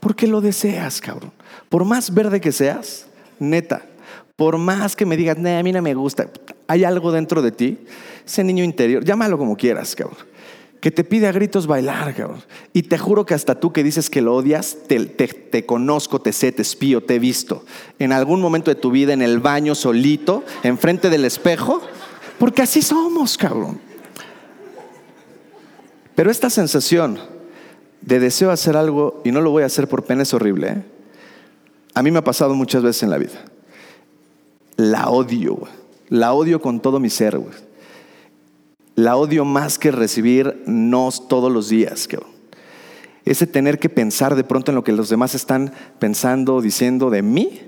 [0.00, 1.32] porque lo deseas, cabrón.
[1.68, 3.06] Por más verde que seas,
[3.38, 3.82] neta,
[4.36, 6.26] por más que me digas, a mí no me gusta,
[6.66, 7.78] hay algo dentro de ti,
[8.24, 10.16] ese niño interior, llámalo como quieras, cabrón
[10.86, 12.44] que te pide a gritos bailar, cabrón.
[12.72, 16.52] Y te juro que hasta tú que dices que lo odias, te, conozco, te sé,
[16.52, 17.64] te espío, te he visto.
[17.98, 21.82] En algún momento de tu vida, en el baño solito, enfrente del espejo,
[22.38, 23.80] porque así somos, cabrón.
[26.14, 27.18] Pero esta sensación
[28.00, 30.68] de deseo hacer algo y no lo voy a hacer por pena es horrible.
[30.68, 30.82] ¿eh?
[31.94, 33.44] a mí me ha pasado muchas veces en la vida.
[34.76, 35.58] La odio.
[36.08, 37.54] La odio con todo mi ser, güey.
[38.94, 42.30] La odio más que recibir nos todos los días, cabrón.
[43.24, 47.22] Ese tener que pensar de pronto en lo que los demás están pensando, diciendo de
[47.22, 47.60] mí,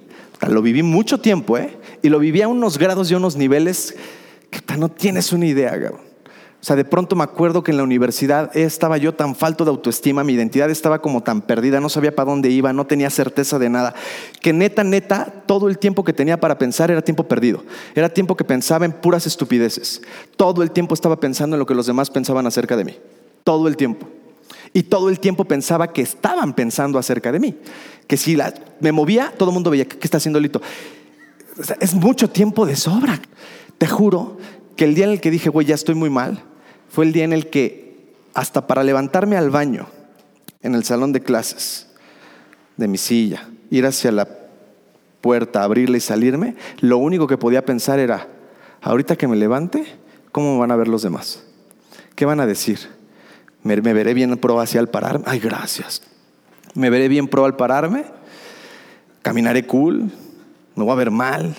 [0.46, 1.76] lo viví mucho tiempo, ¿eh?
[2.00, 3.96] Y lo viví a unos grados y a unos niveles
[4.50, 6.00] que no tienes una idea, cabrón.
[6.60, 9.70] O sea, de pronto me acuerdo que en la universidad estaba yo tan falto de
[9.70, 13.60] autoestima, mi identidad estaba como tan perdida, no sabía para dónde iba, no tenía certeza
[13.60, 13.94] de nada,
[14.40, 17.62] que neta, neta, todo el tiempo que tenía para pensar era tiempo perdido.
[17.94, 20.02] Era tiempo que pensaba en puras estupideces.
[20.36, 22.98] Todo el tiempo estaba pensando en lo que los demás pensaban acerca de mí.
[23.44, 24.08] Todo el tiempo.
[24.72, 27.54] Y todo el tiempo pensaba que estaban pensando acerca de mí.
[28.08, 28.36] Que si
[28.80, 30.60] me movía, todo el mundo veía, ¿qué está haciendo Lito?
[31.80, 33.20] es mucho tiempo de sobra.
[33.78, 34.38] Te juro
[34.78, 36.40] que el día en el que dije, güey, ya estoy muy mal,
[36.88, 39.88] fue el día en el que hasta para levantarme al baño
[40.62, 41.88] en el salón de clases
[42.76, 44.28] de mi silla, ir hacia la
[45.20, 48.28] puerta, abrirla y salirme, lo único que podía pensar era,
[48.80, 49.84] ahorita que me levante,
[50.30, 51.42] ¿cómo van a ver los demás?
[52.14, 52.78] ¿Qué van a decir?
[53.64, 55.24] ¿Me, veré bien pro hacia al pararme?
[55.26, 56.02] Ay, gracias.
[56.74, 58.04] ¿Me veré bien pro al pararme?
[59.22, 60.12] ¿Caminaré cool?
[60.76, 61.56] ¿Me voy a ver mal?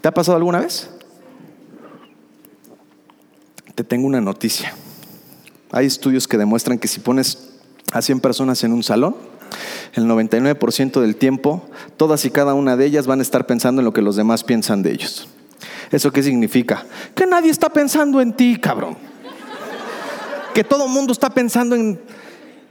[0.00, 0.91] ¿Te ha pasado alguna vez?
[3.74, 4.74] Te tengo una noticia.
[5.70, 7.50] Hay estudios que demuestran que si pones
[7.92, 9.16] a 100 personas en un salón,
[9.94, 11.62] el 99% del tiempo,
[11.96, 14.44] todas y cada una de ellas van a estar pensando en lo que los demás
[14.44, 15.28] piensan de ellos.
[15.90, 16.86] ¿Eso qué significa?
[17.14, 18.96] Que nadie está pensando en ti, cabrón.
[20.54, 22.00] Que todo el mundo está pensando en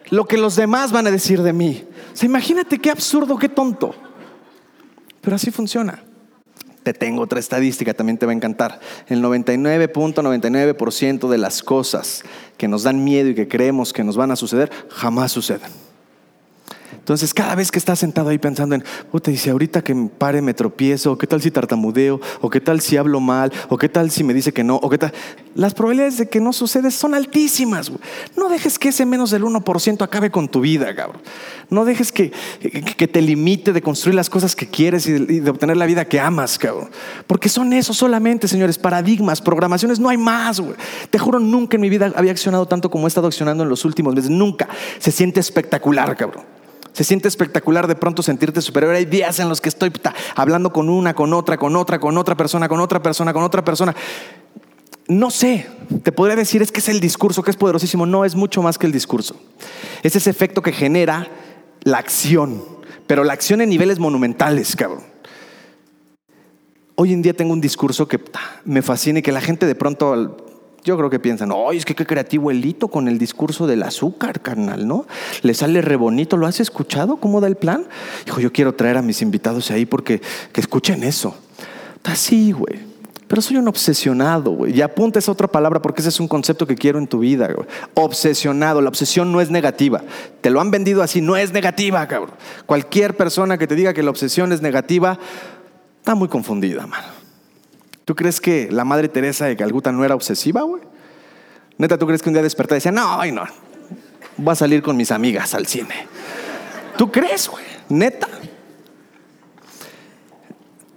[0.09, 1.85] lo que los demás van a decir de mí.
[2.19, 3.95] O imagínate qué absurdo, qué tonto.
[5.21, 6.03] Pero así funciona.
[6.83, 8.79] Te tengo otra estadística, también te va a encantar.
[9.07, 12.23] El 99.99% de las cosas
[12.57, 15.90] que nos dan miedo y que creemos que nos van a suceder, jamás suceden.
[17.01, 18.83] Entonces, cada vez que estás sentado ahí pensando en,
[19.23, 22.61] te dice, ahorita que me pare me tropiezo, o qué tal si tartamudeo, o qué
[22.61, 25.11] tal si hablo mal, o qué tal si me dice que no, o qué tal.
[25.55, 27.91] Las probabilidades de que no sucede son altísimas.
[28.37, 31.23] No dejes que ese menos del 1% acabe con tu vida, cabrón.
[31.71, 32.31] No dejes que,
[33.11, 36.59] te limite de construir las cosas que quieres y de, obtener la vida que amas,
[36.59, 36.91] cabrón.
[37.25, 40.75] Porque son eso solamente, señores, paradigmas, programaciones, no hay más, güey.
[41.09, 43.85] Te juro, nunca en mi vida había accionado tanto como he estado accionando en los
[43.85, 44.29] últimos meses.
[44.29, 44.69] Nunca.
[44.99, 46.60] Se siente espectacular, cabrón.
[46.93, 48.93] Se siente espectacular de pronto sentirte superior.
[48.93, 49.91] Hay días en los que estoy
[50.35, 53.63] hablando con una, con otra, con otra, con otra persona, con otra persona, con otra
[53.63, 53.95] persona.
[55.07, 55.67] No sé,
[56.03, 58.05] te podría decir es que es el discurso, que es poderosísimo.
[58.05, 59.35] No, es mucho más que el discurso.
[60.03, 61.29] Es ese efecto que genera
[61.83, 62.63] la acción,
[63.07, 65.03] pero la acción en niveles monumentales, cabrón.
[66.95, 68.19] Hoy en día tengo un discurso que
[68.63, 70.50] me fascina y que la gente de pronto
[70.83, 73.83] yo creo que piensan, oye, es que qué creativo el hito con el discurso del
[73.83, 75.05] azúcar, carnal, ¿no?
[75.43, 77.17] Le sale re bonito, ¿lo has escuchado?
[77.17, 77.85] ¿Cómo da el plan?
[78.25, 80.21] Dijo, yo quiero traer a mis invitados ahí porque
[80.51, 81.35] que escuchen eso.
[82.03, 82.91] Así, güey.
[83.27, 84.77] Pero soy un obsesionado, güey.
[84.77, 87.47] Y apunta esa otra palabra porque ese es un concepto que quiero en tu vida,
[87.53, 87.65] güey.
[87.93, 88.81] Obsesionado.
[88.81, 90.03] La obsesión no es negativa.
[90.41, 92.35] Te lo han vendido así, no es negativa, cabrón.
[92.65, 95.17] Cualquier persona que te diga que la obsesión es negativa,
[95.99, 97.20] está muy confundida, mano.
[98.11, 100.83] ¿Tú crees que la madre Teresa de Calcuta no era obsesiva, güey?
[101.77, 103.45] Neta, ¿tú crees que un día despertaba y decía, no, ay, no,
[104.35, 106.07] voy a salir con mis amigas al cine?
[106.97, 107.63] ¿Tú crees, güey?
[107.87, 108.27] Neta.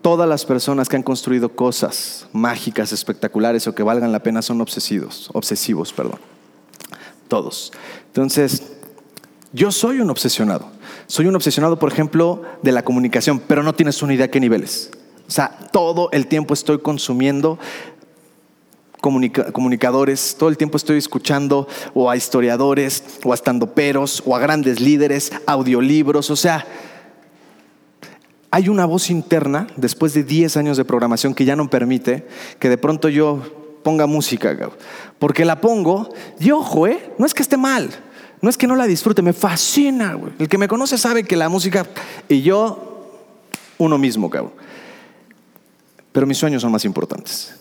[0.02, 4.60] Todas las personas que han construido cosas mágicas, espectaculares o que valgan la pena son
[4.60, 6.18] obsesivos, obsesivos, perdón.
[7.28, 7.72] Todos.
[8.08, 8.72] Entonces,
[9.52, 10.66] yo soy un obsesionado.
[11.06, 14.90] Soy un obsesionado, por ejemplo, de la comunicación, pero no tienes una idea qué niveles.
[15.26, 17.58] O sea, todo el tiempo estoy consumiendo
[19.52, 24.80] comunicadores, todo el tiempo estoy escuchando o a historiadores, o a estandoperos, o a grandes
[24.80, 26.66] líderes, audiolibros, o sea,
[28.50, 32.26] hay una voz interna después de 10 años de programación que ya no permite
[32.58, 33.42] que de pronto yo
[33.82, 34.56] ponga música,
[35.18, 36.08] porque la pongo
[36.40, 37.12] y ojo, ¿eh?
[37.18, 37.90] no es que esté mal,
[38.40, 41.50] no es que no la disfrute, me fascina, El que me conoce sabe que la
[41.50, 41.86] música
[42.28, 43.10] y yo,
[43.76, 44.52] uno mismo, cabrón.
[46.14, 47.56] Pero mis sueños son más importantes.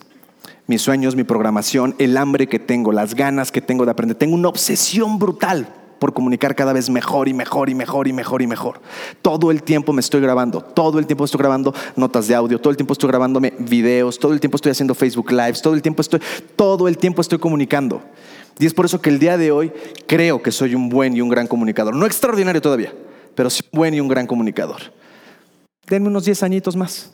[0.68, 4.16] Mis sueños, mi programación, el hambre que tengo, las ganas que tengo de aprender.
[4.16, 8.43] Tengo una obsesión brutal por comunicar cada vez mejor y mejor y mejor y mejor
[8.43, 8.80] y mejor.
[9.24, 12.70] Todo el tiempo me estoy grabando, todo el tiempo estoy grabando notas de audio, todo
[12.70, 16.04] el tiempo estoy grabándome videos, todo el tiempo estoy haciendo Facebook Lives, todo el tiempo
[16.04, 16.22] estoy,
[16.56, 18.04] todo el tiempo estoy comunicando.
[18.60, 19.74] Y es por eso que el día de hoy
[20.06, 21.95] creo que soy un buen y un gran comunicador.
[21.95, 22.93] No extraordinario todavía,
[23.34, 24.80] pero sí un buen y un gran comunicador.
[25.88, 27.12] Denme unos 10 añitos más.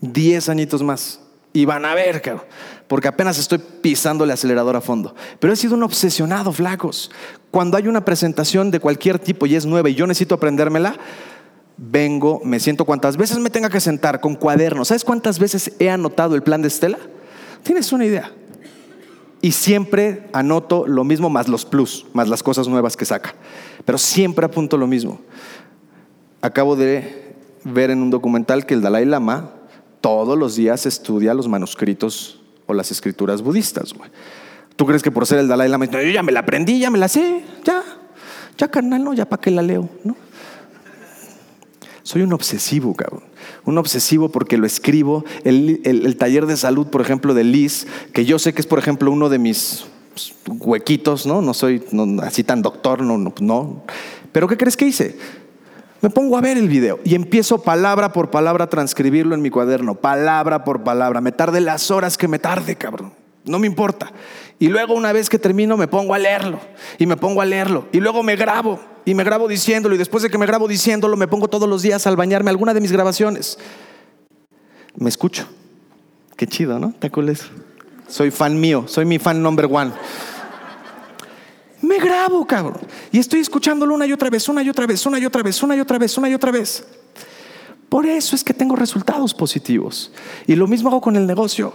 [0.00, 1.20] Diez añitos más.
[1.52, 2.44] Y van a ver, cabrón,
[2.86, 5.14] porque apenas estoy pisando el acelerador a fondo.
[5.40, 7.10] Pero he sido un obsesionado, flacos.
[7.50, 10.96] Cuando hay una presentación de cualquier tipo y es nueva y yo necesito aprendérmela,
[11.78, 14.88] vengo, me siento cuantas veces me tenga que sentar con cuadernos.
[14.88, 16.98] ¿Sabes cuántas veces he anotado el plan de Estela?
[17.62, 18.30] ¿Tienes una idea?
[19.40, 23.34] Y siempre anoto lo mismo más los plus, más las cosas nuevas que saca.
[23.86, 25.20] Pero siempre apunto lo mismo.
[26.42, 27.34] Acabo de
[27.64, 29.55] ver en un documental que el Dalai Lama
[30.06, 33.92] todos los días estudia los manuscritos o las escrituras budistas.
[34.76, 36.98] ¿Tú crees que por ser el Dalai Lama, yo ya me la aprendí, ya me
[36.98, 37.82] la sé, ya,
[38.56, 40.16] ya carnal, no, ya para qué la leo, ¿no?
[42.04, 43.24] Soy un obsesivo, cabrón.
[43.64, 45.24] Un obsesivo porque lo escribo.
[45.42, 49.10] El, taller de salud, por ejemplo, de Liz, que yo sé que es, por ejemplo,
[49.10, 51.42] uno de mis pues, huequitos, ¿no?
[51.42, 51.82] No soy
[52.22, 53.82] así tan doctor, no, no, no.
[54.30, 55.18] Pero ¿qué crees que hice?
[56.02, 59.50] Me pongo a ver el video y empiezo palabra por palabra a transcribirlo en mi
[59.50, 61.20] cuaderno, palabra por palabra.
[61.20, 63.12] Me tarde las horas que me tarde, cabrón.
[63.44, 64.12] No me importa.
[64.58, 66.60] Y luego una vez que termino me pongo a leerlo
[66.98, 70.22] y me pongo a leerlo y luego me grabo y me grabo diciéndolo y después
[70.22, 72.92] de que me grabo diciéndolo me pongo todos los días al bañarme alguna de mis
[72.92, 73.58] grabaciones.
[74.96, 75.46] Me escucho.
[76.36, 76.92] Qué chido, ¿no?
[76.98, 77.50] ¿Te acuerdas?
[78.08, 79.92] Soy fan mío, soy mi fan number one.
[81.82, 82.80] Me grabo, cabrón.
[83.12, 85.62] Y estoy escuchándolo una y otra vez, una y otra vez, una y otra vez,
[85.62, 86.84] una y otra vez, una y otra vez.
[87.88, 90.12] Por eso es que tengo resultados positivos.
[90.46, 91.72] Y lo mismo hago con el negocio.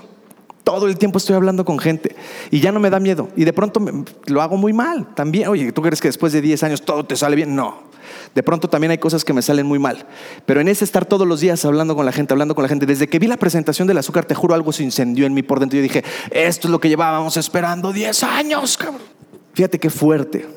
[0.64, 2.16] Todo el tiempo estoy hablando con gente
[2.52, 3.30] y ya no me da miedo.
[3.36, 3.82] Y de pronto
[4.28, 5.48] lo hago muy mal también.
[5.48, 7.56] Oye, ¿tú crees que después de 10 años todo te sale bien?
[7.56, 7.90] No.
[8.36, 10.06] De pronto también hay cosas que me salen muy mal.
[10.46, 12.86] Pero en ese estar todos los días hablando con la gente, hablando con la gente,
[12.86, 15.60] desde que vi la presentación del azúcar, te juro, algo se incendió en mí por
[15.60, 15.78] dentro.
[15.78, 19.21] Yo dije, esto es lo que llevábamos esperando 10 años, cabrón.
[19.54, 20.48] Fíjate qué fuerte.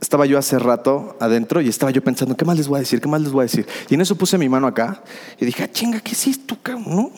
[0.00, 3.00] Estaba yo hace rato adentro y estaba yo pensando, ¿qué más les voy a decir?
[3.00, 3.66] ¿Qué más les voy a decir?
[3.88, 5.02] Y en eso puse mi mano acá
[5.40, 6.84] y dije, ah, chinga, ¿qué es esto, cabrón?
[6.86, 7.12] ¿No?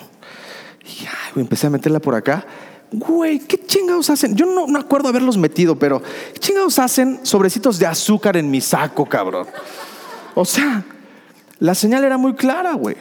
[1.35, 2.47] Y empecé a meterla por acá.
[2.93, 4.37] Güey, ¿qué chingados hacen?
[4.37, 6.01] Yo no, no acuerdo haberlos metido, pero
[6.35, 9.49] ¿qué chingados hacen sobrecitos de azúcar en mi saco, cabrón?
[10.35, 10.85] O sea,
[11.59, 12.97] la señal era muy clara, güey.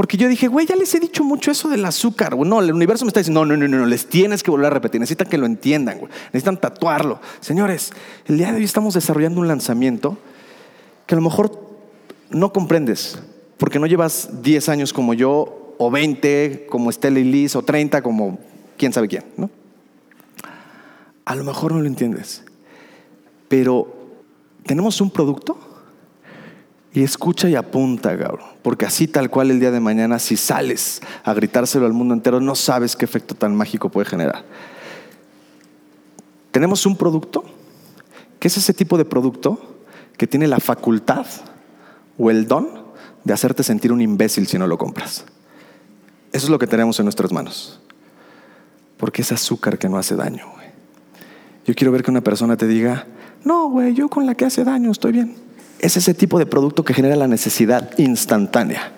[0.00, 2.34] Porque yo dije, güey, ya les he dicho mucho eso del azúcar.
[2.34, 4.70] No, el universo me está diciendo, no, no, no, no, les tienes que volver a
[4.70, 4.98] repetir.
[4.98, 6.10] Necesitan que lo entiendan, güey.
[6.28, 7.20] Necesitan tatuarlo.
[7.40, 7.92] Señores,
[8.24, 10.16] el día de hoy estamos desarrollando un lanzamiento
[11.04, 11.52] que a lo mejor
[12.30, 13.18] no comprendes,
[13.58, 18.00] porque no llevas 10 años como yo o 20 como Estela y Liz, o 30
[18.00, 18.38] como
[18.78, 19.50] quién sabe quién, ¿no?
[21.26, 22.42] A lo mejor no lo entiendes,
[23.48, 23.94] pero
[24.64, 25.58] tenemos un producto
[26.92, 31.00] y escucha y apunta, cabrón, porque así tal cual el día de mañana, si sales
[31.24, 34.44] a gritárselo al mundo entero, no sabes qué efecto tan mágico puede generar.
[36.50, 37.44] Tenemos un producto,
[38.40, 39.78] que es ese tipo de producto
[40.16, 41.26] que tiene la facultad
[42.18, 42.68] o el don
[43.24, 45.24] de hacerte sentir un imbécil si no lo compras.
[46.32, 47.80] Eso es lo que tenemos en nuestras manos.
[48.96, 50.46] Porque es azúcar que no hace daño,
[51.66, 53.06] Yo quiero ver que una persona te diga,
[53.44, 55.49] no, güey, yo con la que hace daño estoy bien.
[55.80, 58.92] Es ese tipo de producto que genera la necesidad instantánea.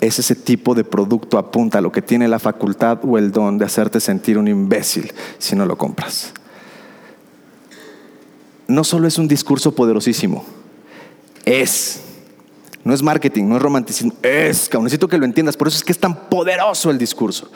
[0.00, 3.56] Es ese tipo de producto apunta a lo que tiene la facultad o el don
[3.56, 6.34] de hacerte sentir un imbécil si no lo compras.
[8.66, 10.44] No solo es un discurso poderosísimo,
[11.44, 12.02] es
[12.86, 15.56] no es marketing, no es romanticismo, es, necesito que lo entiendas.
[15.56, 17.50] Por eso es que es tan poderoso el discurso.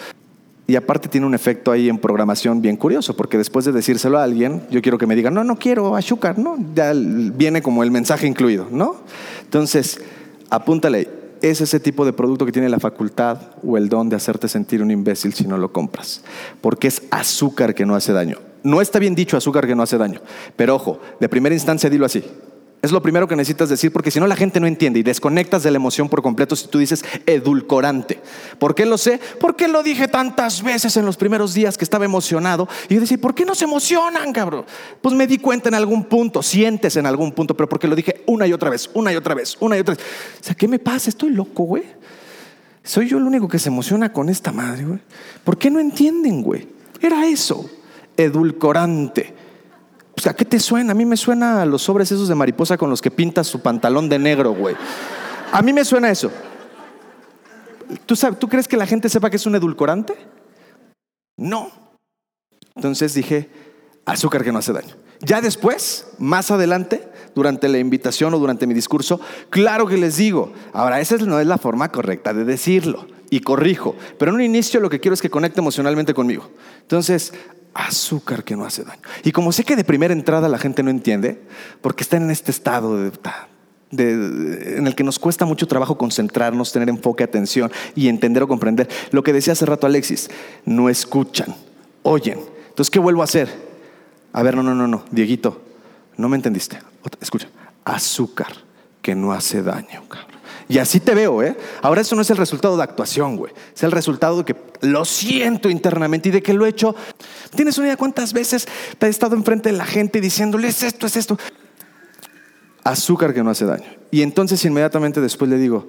[0.70, 4.22] Y aparte tiene un efecto ahí en programación bien curioso, porque después de decírselo a
[4.22, 6.56] alguien, yo quiero que me diga, no, no quiero azúcar, ¿no?
[6.76, 8.94] Ya viene como el mensaje incluido, ¿no?
[9.42, 10.00] Entonces,
[10.48, 11.08] apúntale,
[11.42, 14.80] es ese tipo de producto que tiene la facultad o el don de hacerte sentir
[14.80, 16.22] un imbécil si no lo compras,
[16.60, 18.38] porque es azúcar que no hace daño.
[18.62, 20.20] No está bien dicho azúcar que no hace daño,
[20.54, 22.22] pero ojo, de primera instancia dilo así,
[22.82, 25.62] es lo primero que necesitas decir porque si no la gente no entiende y desconectas
[25.62, 28.20] de la emoción por completo si tú dices edulcorante.
[28.58, 29.20] ¿Por qué lo sé?
[29.38, 33.18] Porque lo dije tantas veces en los primeros días que estaba emocionado y yo decía,
[33.18, 34.64] ¿por qué no se emocionan, cabrón?
[35.02, 38.22] Pues me di cuenta en algún punto, sientes en algún punto, pero porque lo dije
[38.26, 40.04] una y otra vez, una y otra vez, una y otra vez.
[40.40, 41.10] O sea, ¿qué me pasa?
[41.10, 41.84] Estoy loco, güey.
[42.82, 45.00] Soy yo el único que se emociona con esta madre, güey.
[45.44, 46.66] ¿Por qué no entienden, güey?
[47.00, 47.68] Era eso,
[48.16, 49.39] edulcorante.
[50.36, 50.92] ¿Qué te suena?
[50.92, 53.60] A mí me suena a los sobres esos de mariposa con los que pintas su
[53.60, 54.76] pantalón de negro, güey.
[55.52, 56.30] A mí me suena eso.
[58.06, 60.14] ¿Tú, ¿Tú crees que la gente sepa que es un edulcorante?
[61.36, 61.70] No.
[62.76, 63.50] Entonces dije,
[64.04, 64.94] azúcar que no hace daño.
[65.20, 70.52] Ya después, más adelante, durante la invitación o durante mi discurso, claro que les digo,
[70.72, 74.80] ahora esa no es la forma correcta de decirlo y corrijo, pero en un inicio
[74.80, 76.50] lo que quiero es que conecte emocionalmente conmigo.
[76.80, 77.32] Entonces,
[77.74, 79.02] azúcar que no hace daño.
[79.24, 81.42] Y como sé que de primera entrada la gente no entiende,
[81.80, 83.10] porque está en este estado
[83.92, 88.88] en el que nos cuesta mucho trabajo concentrarnos, tener enfoque, atención y entender o comprender.
[89.10, 90.30] Lo que decía hace rato Alexis,
[90.64, 91.54] no escuchan,
[92.02, 92.38] oyen.
[92.68, 93.48] Entonces, ¿qué vuelvo a hacer?
[94.32, 95.60] A ver, no, no, no, no, Dieguito,
[96.16, 96.78] no me entendiste.
[97.20, 97.48] Escucha,
[97.84, 98.52] azúcar
[99.02, 100.29] que no hace daño, cabrón.
[100.70, 101.56] Y así te veo, ¿eh?
[101.82, 103.52] Ahora eso no es el resultado de actuación, güey.
[103.74, 106.94] Es el resultado de que lo siento internamente y de que lo he hecho.
[107.56, 111.08] ¿Tienes una idea cuántas veces te he estado enfrente de la gente diciéndole es esto,
[111.08, 111.36] es esto?
[112.84, 113.88] Azúcar que no hace daño.
[114.12, 115.88] Y entonces inmediatamente después le digo,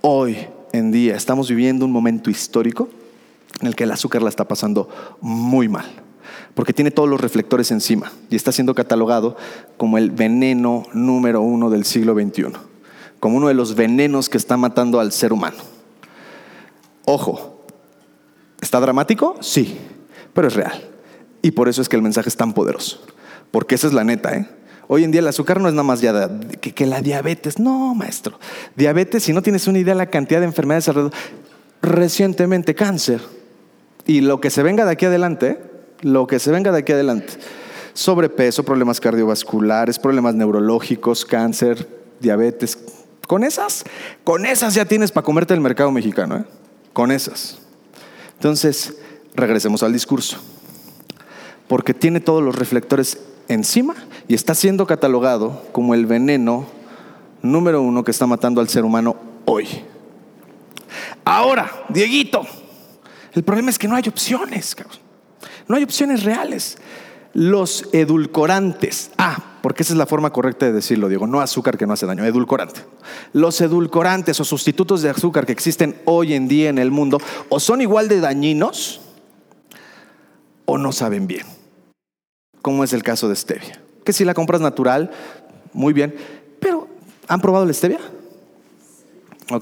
[0.00, 2.88] hoy en día estamos viviendo un momento histórico
[3.60, 4.88] en el que el azúcar la está pasando
[5.20, 5.86] muy mal,
[6.54, 9.36] porque tiene todos los reflectores encima y está siendo catalogado
[9.76, 12.73] como el veneno número uno del siglo XXI,
[13.24, 15.56] como uno de los venenos que está matando al ser humano.
[17.06, 17.64] Ojo,
[18.60, 19.36] ¿está dramático?
[19.40, 19.78] Sí,
[20.34, 20.90] pero es real.
[21.40, 23.02] Y por eso es que el mensaje es tan poderoso,
[23.50, 24.46] porque esa es la neta, ¿eh?
[24.88, 27.58] Hoy en día el azúcar no es nada más ya que, la diabetes.
[27.58, 28.38] No, maestro.
[28.76, 31.14] Diabetes, si no tienes una idea de la cantidad de enfermedades alrededor.
[31.80, 33.22] Recientemente cáncer.
[34.04, 35.62] Y lo que se venga de aquí adelante,
[36.02, 37.32] lo que se venga de aquí adelante.
[37.94, 41.88] Sobrepeso, problemas cardiovasculares, problemas neurológicos, cáncer,
[42.20, 42.76] diabetes.
[43.26, 43.84] Con esas,
[44.22, 46.36] con esas ya tienes para comerte el mercado mexicano.
[46.36, 46.44] ¿eh?
[46.92, 47.58] Con esas.
[48.34, 48.96] Entonces,
[49.34, 50.38] regresemos al discurso.
[51.68, 53.18] Porque tiene todos los reflectores
[53.48, 53.94] encima
[54.28, 56.66] y está siendo catalogado como el veneno
[57.42, 59.68] número uno que está matando al ser humano hoy.
[61.24, 62.46] Ahora, Dieguito,
[63.32, 64.76] el problema es que no hay opciones,
[65.66, 66.78] no hay opciones reales.
[67.32, 71.86] Los edulcorantes, ah, porque esa es la forma correcta de decirlo, Diego, no azúcar que
[71.86, 72.82] no hace daño, edulcorante.
[73.32, 77.58] Los edulcorantes o sustitutos de azúcar que existen hoy en día en el mundo o
[77.58, 79.00] son igual de dañinos
[80.66, 81.46] o no saben bien
[82.60, 83.80] como es el caso de stevia.
[84.04, 85.10] Que si la compras natural,
[85.72, 86.14] muy bien,
[86.60, 86.86] pero
[87.26, 88.00] ¿han probado la stevia?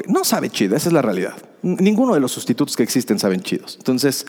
[0.08, 1.36] No sabe chido, esa es la realidad.
[1.62, 3.76] Ninguno de los sustitutos que existen saben chidos.
[3.76, 4.26] Entonces,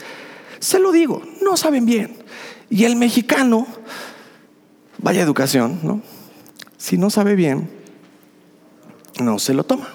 [0.59, 2.15] se lo digo, no saben bien.
[2.69, 3.65] Y el mexicano,
[5.03, 6.01] vaya educación, ¿no?
[6.77, 7.69] Si no sabe bien,
[9.19, 9.89] no se lo toma.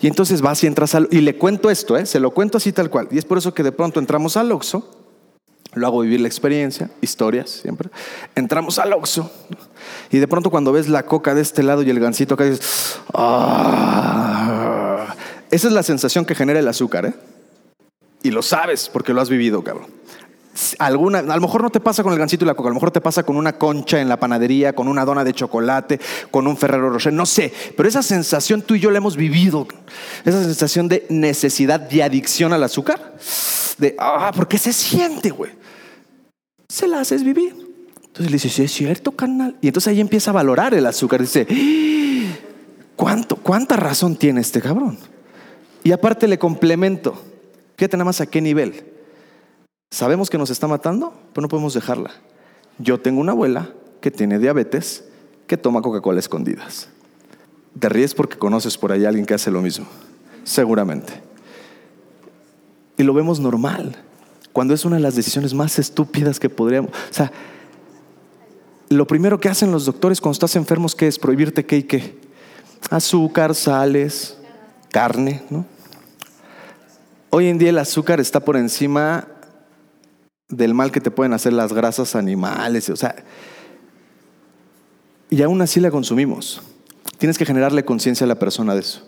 [0.00, 1.08] Y entonces vas y entras al...
[1.10, 2.06] Y le cuento esto, ¿eh?
[2.06, 3.08] se lo cuento así tal cual.
[3.10, 4.88] Y es por eso que de pronto entramos al Oxxo
[5.74, 7.90] lo hago vivir la experiencia, historias siempre.
[8.36, 9.30] Entramos al Oxxo
[10.10, 13.00] y de pronto cuando ves la coca de este lado y el gansito acá dices,
[13.12, 15.14] ah".
[15.50, 17.14] esa es la sensación que genera el azúcar, ¿eh?
[18.22, 19.88] Y lo sabes porque lo has vivido, cabrón.
[20.78, 22.74] Alguna, a lo mejor no te pasa con el gansito y la coca, a lo
[22.74, 26.00] mejor te pasa con una concha en la panadería, con una dona de chocolate,
[26.30, 29.66] con un Ferrero Rocher, no sé, pero esa sensación tú y yo la hemos vivido,
[30.24, 33.14] esa sensación de necesidad, de adicción al azúcar,
[33.78, 35.50] de, ah, porque se siente, güey
[36.74, 37.54] se la haces vivir.
[38.06, 39.56] Entonces le dice, sí, es cierto, carnal.
[39.60, 41.20] Y entonces ahí empieza a valorar el azúcar.
[41.20, 41.46] Dice,
[42.96, 44.98] ¿cuánto, ¿cuánta razón tiene este cabrón?
[45.84, 47.20] Y aparte le complemento,
[47.76, 48.84] ¿qué tenemos a qué nivel?
[49.90, 52.10] Sabemos que nos está matando, pero no podemos dejarla.
[52.78, 53.70] Yo tengo una abuela
[54.00, 55.04] que tiene diabetes,
[55.46, 56.88] que toma Coca-Cola escondidas.
[57.78, 59.86] Te ríes porque conoces por ahí a alguien que hace lo mismo,
[60.44, 61.22] seguramente.
[62.96, 63.96] Y lo vemos normal
[64.52, 66.90] cuando es una de las decisiones más estúpidas que podríamos.
[66.90, 67.32] O sea,
[68.88, 72.18] lo primero que hacen los doctores cuando estás enfermo es es prohibirte qué y qué.
[72.90, 74.36] Azúcar, sales,
[74.90, 75.66] carne, ¿no?
[77.30, 79.26] Hoy en día el azúcar está por encima
[80.48, 83.16] del mal que te pueden hacer las grasas animales, o sea,
[85.30, 86.62] y aún así la consumimos.
[87.18, 89.02] Tienes que generarle conciencia a la persona de eso.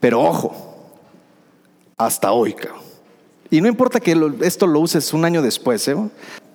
[0.00, 0.90] Pero ojo,
[1.96, 2.82] hasta hoy, cabrón.
[3.50, 5.96] Y no importa que esto lo uses un año después, ¿eh?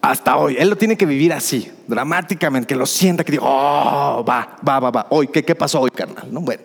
[0.01, 0.55] hasta hoy.
[0.57, 4.79] Él lo tiene que vivir así, dramáticamente, que lo sienta, que diga, oh, va, va,
[4.79, 5.07] va, va.
[5.09, 6.27] Hoy, ¿qué, qué pasó hoy, carnal?
[6.31, 6.41] ¿No?
[6.41, 6.63] Bueno,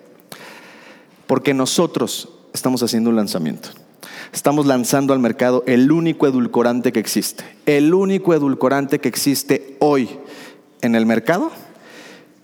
[1.26, 3.70] porque nosotros estamos haciendo un lanzamiento.
[4.33, 7.45] Estamos lanzando al mercado el único edulcorante que existe.
[7.66, 10.09] El único edulcorante que existe hoy
[10.80, 11.51] en el mercado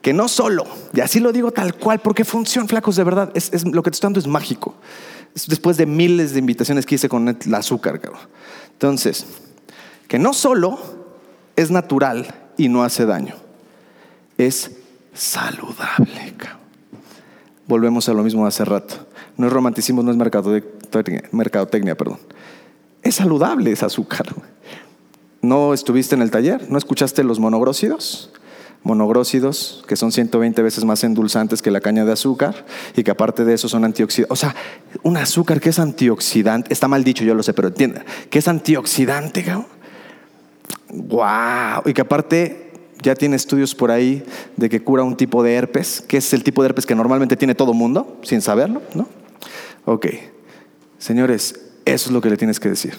[0.03, 3.67] que no solo, y así lo digo tal cual, porque funciona, flacos, de verdad, es,
[3.67, 4.77] lo que te estoy dando es mágico
[5.47, 8.23] después de miles de invitaciones que hice con el azúcar, cabrón.
[8.73, 9.27] Entonces,
[10.07, 10.79] que no solo
[11.57, 13.35] es natural y no hace daño,
[14.37, 14.71] es
[15.15, 16.59] saludable, cabrón.
[17.67, 18.95] Volvemos a lo mismo de hace rato.
[19.37, 20.17] No es romanticismo, no es
[21.33, 22.19] mercadotecnia, perdón.
[23.03, 24.27] Es saludable ese azúcar.
[25.41, 26.71] ¿No estuviste en el taller?
[26.71, 28.33] ¿No escuchaste los monogrócidos?
[28.83, 32.65] monogrócidos, que son 120 veces más endulzantes que la caña de azúcar
[32.97, 34.33] y que aparte de eso son antioxidantes.
[34.33, 34.55] O sea,
[35.03, 38.49] un azúcar que es antioxidante, está mal dicho, yo lo sé, pero entienda, que es
[38.49, 39.45] antioxidante,
[40.91, 41.83] ¡Wow!
[41.85, 42.73] Y que aparte
[43.03, 44.25] ya tiene estudios por ahí
[44.57, 47.37] de que cura un tipo de herpes, que es el tipo de herpes que normalmente
[47.37, 49.07] tiene todo mundo, sin saberlo, ¿no?
[49.85, 50.07] Ok.
[50.99, 52.95] Señores, eso es lo que le tienes que decir.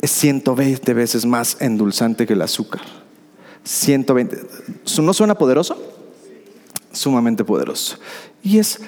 [0.00, 2.82] Es 120 veces más endulzante que el azúcar.
[3.64, 4.36] 120.
[5.00, 5.94] ¿No suena poderoso?
[6.96, 7.98] sumamente poderoso.
[8.42, 8.80] Y es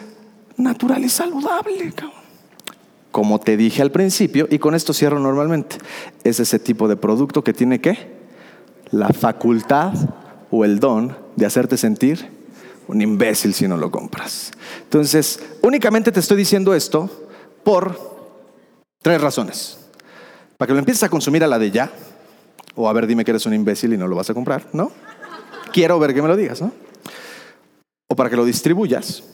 [0.56, 1.92] natural y saludable,
[3.10, 5.76] Como te dije al principio, y con esto cierro normalmente,
[6.24, 8.16] es ese tipo de producto que tiene que
[8.90, 9.92] la facultad
[10.50, 12.28] o el don de hacerte sentir
[12.88, 14.52] un imbécil si no lo compras.
[14.84, 17.25] Entonces, únicamente te estoy diciendo esto
[17.66, 17.98] por
[19.02, 19.76] tres razones.
[20.56, 21.90] Para que lo empieces a consumir a la de ya,
[22.76, 24.92] o a ver, dime que eres un imbécil y no lo vas a comprar, ¿no?
[25.72, 26.70] Quiero ver que me lo digas, ¿no?
[28.06, 29.24] O para que lo distribuyas,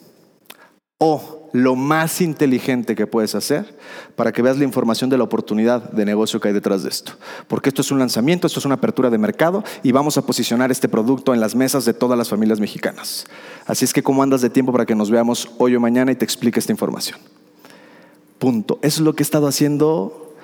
[0.97, 3.76] o lo más inteligente que puedes hacer
[4.16, 7.12] para que veas la información de la oportunidad de negocio que hay detrás de esto.
[7.49, 10.72] Porque esto es un lanzamiento, esto es una apertura de mercado y vamos a posicionar
[10.72, 13.26] este producto en las mesas de todas las familias mexicanas.
[13.66, 16.16] Así es que, ¿cómo andas de tiempo para que nos veamos hoy o mañana y
[16.16, 17.18] te explique esta información?
[18.43, 18.80] Punto.
[18.82, 20.34] Eso es lo que he estado haciendo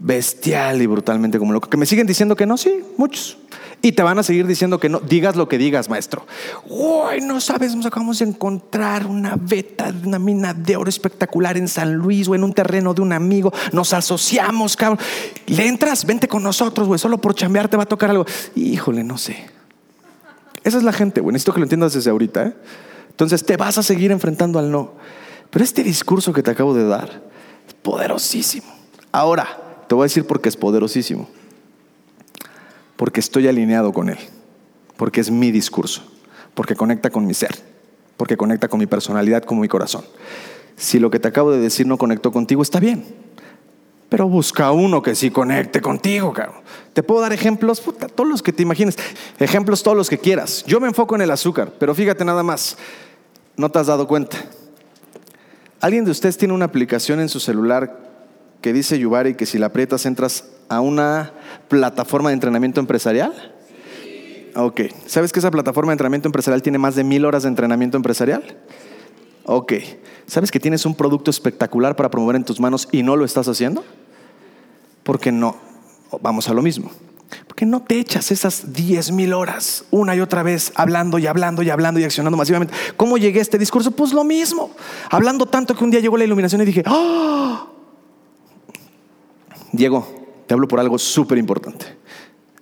[0.00, 1.70] bestial y brutalmente como loco.
[1.70, 3.38] Que me siguen diciendo que no, sí, muchos.
[3.80, 6.26] Y te van a seguir diciendo que no, digas lo que digas, maestro.
[6.66, 11.56] Uy, no sabes, nos acabamos de encontrar una beta de una mina de oro espectacular
[11.56, 13.52] en San Luis o en un terreno de un amigo.
[13.70, 14.98] Nos asociamos, cabrón.
[15.46, 16.98] Le entras, vente con nosotros, güey.
[16.98, 18.26] Solo por chambear te va a tocar algo.
[18.56, 19.46] Híjole, no sé.
[20.64, 21.32] Esa es la gente, güey.
[21.32, 22.46] Necesito que lo entiendas desde ahorita.
[22.48, 22.56] ¿eh?
[23.10, 24.94] Entonces te vas a seguir enfrentando al no.
[25.50, 27.33] Pero este discurso que te acabo de dar
[27.84, 28.66] poderosísimo.
[29.12, 29.46] Ahora,
[29.86, 31.28] te voy a decir por qué es poderosísimo
[32.96, 34.18] porque estoy alineado con Él,
[34.96, 36.02] porque es mi discurso,
[36.54, 37.54] porque conecta con mi ser,
[38.16, 40.04] porque conecta con mi personalidad, con mi corazón.
[40.76, 43.04] Si lo que te acabo de decir no conectó contigo, está bien,
[44.08, 46.62] pero busca uno que sí conecte contigo, cabrón.
[46.92, 48.96] Te puedo dar ejemplos, puta, todos los que te imagines,
[49.38, 50.64] ejemplos todos los que quieras.
[50.66, 52.76] Yo me enfoco en el azúcar, pero fíjate nada más,
[53.56, 54.38] no te has dado cuenta.
[55.84, 57.98] ¿Alguien de ustedes tiene una aplicación en su celular
[58.62, 61.34] que dice Yubari que si la aprietas entras a una
[61.68, 63.54] plataforma de entrenamiento empresarial?
[64.56, 64.80] Ok.
[65.04, 68.42] ¿Sabes que esa plataforma de entrenamiento empresarial tiene más de mil horas de entrenamiento empresarial?
[69.44, 69.74] Ok.
[70.26, 73.46] ¿Sabes que tienes un producto espectacular para promover en tus manos y no lo estás
[73.46, 73.84] haciendo?
[75.02, 75.54] Porque no.
[76.22, 76.90] Vamos a lo mismo.
[77.46, 81.62] Porque no te echas esas diez mil horas una y otra vez hablando y hablando
[81.62, 82.74] y hablando y accionando masivamente?
[82.96, 83.90] ¿Cómo llegué a este discurso?
[83.90, 84.70] Pues lo mismo.
[85.10, 87.68] Hablando tanto que un día llegó la iluminación y dije, ¡oh!
[89.72, 90.06] Diego,
[90.46, 91.86] te hablo por algo súper importante,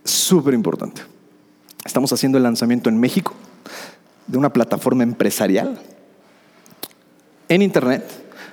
[0.05, 1.03] súper importante.
[1.85, 3.35] Estamos haciendo el lanzamiento en México
[4.27, 5.81] de una plataforma empresarial
[7.49, 8.05] en Internet,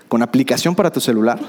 [0.09, 1.39] con aplicación para tu celular,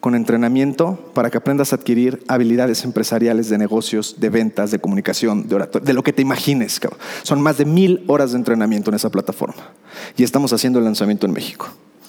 [0.00, 5.48] con entrenamiento para que aprendas a adquirir habilidades empresariales de negocios, de ventas, de comunicación,
[5.48, 6.80] de lo que te imagines.
[7.22, 9.72] Son más de mil horas de entrenamiento en esa plataforma.
[10.16, 11.68] Y estamos haciendo el lanzamiento en México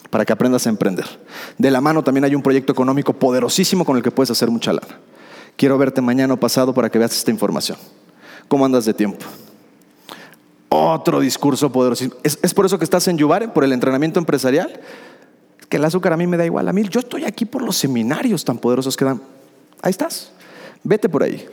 [0.09, 1.05] para que aprendas a emprender.
[1.57, 4.73] De la mano también hay un proyecto económico poderosísimo con el que puedes hacer mucha
[4.73, 4.99] lana.
[5.55, 7.77] Quiero verte mañana o pasado para que veas esta información.
[8.47, 9.25] ¿Cómo andas de tiempo?
[10.69, 12.15] Otro discurso poderosísimo.
[12.23, 14.79] ¿Es, por eso que estás en Yubare, por el entrenamiento empresarial?
[15.69, 16.83] Que el azúcar a mí me da igual a mí.
[16.89, 19.21] Yo estoy aquí por los seminarios tan poderosos que dan.
[19.81, 20.31] Ahí estás.
[20.83, 21.47] Vete por ahí.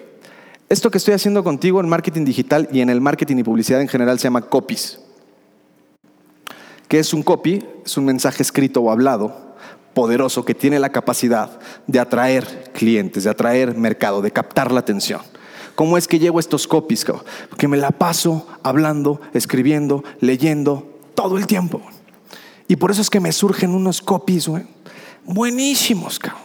[0.68, 3.88] Esto que estoy haciendo contigo en marketing digital y en el marketing y publicidad en
[3.88, 5.00] general se llama copies.
[6.88, 7.64] ¿Qué es un copy?
[7.84, 9.46] Es un mensaje escrito o hablado
[9.96, 15.22] poderoso que tiene la capacidad de atraer clientes, de atraer mercado, de captar la atención.
[15.74, 17.06] ¿Cómo es que llego a estos copies?
[17.48, 21.80] Porque me la paso hablando, escribiendo, leyendo todo el tiempo.
[22.68, 24.50] Y por eso es que me surgen unos copies,
[25.24, 26.42] buenísimos, cabrón.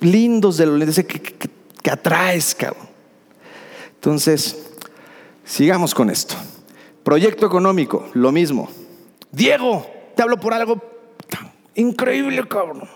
[0.00, 1.50] lindos de lo que, que,
[1.82, 2.54] que atraes.
[2.54, 2.88] Cabrón.
[3.94, 4.70] Entonces,
[5.44, 6.34] sigamos con esto.
[7.02, 8.68] Proyecto económico, lo mismo.
[9.32, 9.86] Diego,
[10.16, 10.80] te hablo por algo
[11.74, 12.88] increíble, cabrón.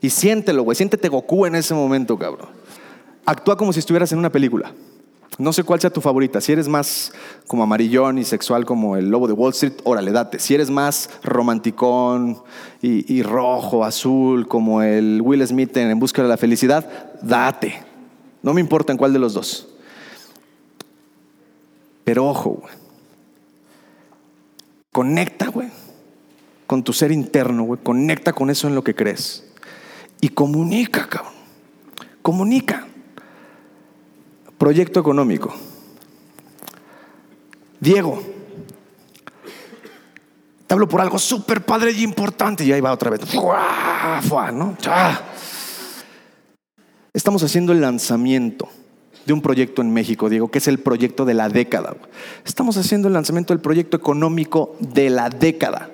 [0.00, 2.48] Y siéntelo, güey, siéntete Goku en ese momento, cabrón.
[3.26, 4.72] Actúa como si estuvieras en una película.
[5.38, 6.40] No sé cuál sea tu favorita.
[6.40, 7.12] Si eres más
[7.46, 10.38] como amarillón y sexual como el lobo de Wall Street, órale, date.
[10.38, 12.42] Si eres más romanticón
[12.82, 16.86] y, rojo, azul, como el Will Smith en, en Busca de la Felicidad,
[17.22, 17.82] date.
[18.42, 19.68] No me importa en cuál de los dos.
[22.04, 22.74] Pero ojo, güey.
[24.92, 25.68] Conecta, güey,
[26.66, 27.80] con tu ser interno, güey.
[27.80, 29.44] Conecta con eso en lo que crees.
[30.20, 31.32] Y comunica, cabrón.
[32.22, 32.89] Comunica.
[34.60, 35.54] Proyecto económico.
[37.80, 38.22] Diego,
[40.66, 42.62] te hablo por algo súper padre y importante.
[42.62, 43.22] Y ahí va otra vez.
[44.52, 44.76] ¿no?
[47.14, 48.68] Estamos haciendo el lanzamiento
[49.24, 51.96] de un proyecto en México, Diego, que es el proyecto de la década.
[52.44, 55.90] Estamos haciendo el lanzamiento del proyecto económico de la década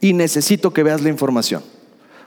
[0.00, 1.62] y necesito que veas la información.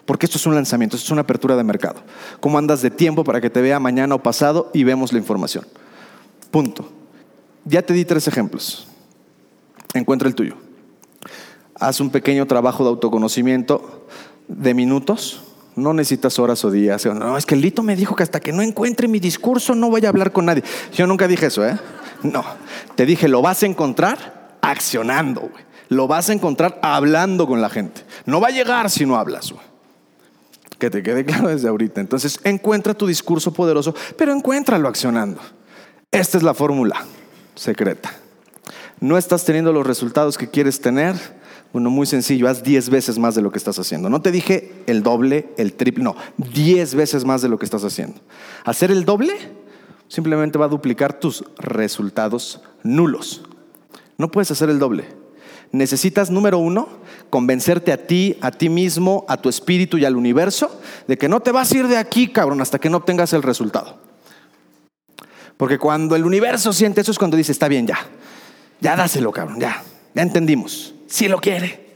[0.06, 2.02] Porque esto es un lanzamiento, esto es una apertura de mercado.
[2.40, 5.66] ¿Cómo andas de tiempo para que te vea mañana o pasado y vemos la información?
[6.50, 6.90] Punto.
[7.66, 8.88] Ya te di tres ejemplos.
[9.94, 10.56] Encuentra el tuyo.
[11.76, 14.08] haz un pequeño trabajo de autoconocimiento
[14.48, 15.44] de minutos.
[15.76, 17.06] No necesitas horas o días.
[17.06, 19.90] No, es que el Lito me dijo que hasta que no encuentre mi discurso no
[19.90, 20.64] voy a hablar con nadie.
[20.94, 21.78] Yo nunca dije eso, ¿eh?
[22.24, 22.44] No.
[22.96, 25.64] Te dije, lo vas a encontrar accionando, güey.
[25.90, 28.02] Lo vas a encontrar hablando con la gente.
[28.26, 29.71] No va a llegar si no hablas, güey.
[30.82, 32.02] Que te quede claro desde ahorita.
[32.02, 35.40] Entonces, encuentra tu discurso poderoso, pero encuéntralo accionando.
[36.10, 37.06] Esta es la fórmula
[37.54, 38.12] secreta.
[39.00, 41.16] No estás teniendo los resultados que quieres tener.
[41.72, 44.10] Bueno, muy sencillo, haz 10 veces más de lo que estás haciendo.
[44.10, 47.84] No te dije el doble, el triple, no, 10 veces más de lo que estás
[47.84, 48.20] haciendo.
[48.66, 49.36] Hacer el doble
[50.08, 53.44] simplemente va a duplicar tus resultados nulos.
[54.18, 55.06] No puedes hacer el doble.
[55.72, 56.90] Necesitas, número uno,
[57.32, 61.40] convencerte a ti, a ti mismo, a tu espíritu y al universo de que no
[61.40, 63.98] te vas a ir de aquí, cabrón, hasta que no obtengas el resultado.
[65.58, 67.98] Porque cuando el universo siente eso es cuando dice, está bien, ya,
[68.80, 71.90] ya dáselo, cabrón, ya, ya entendimos, si lo quiere.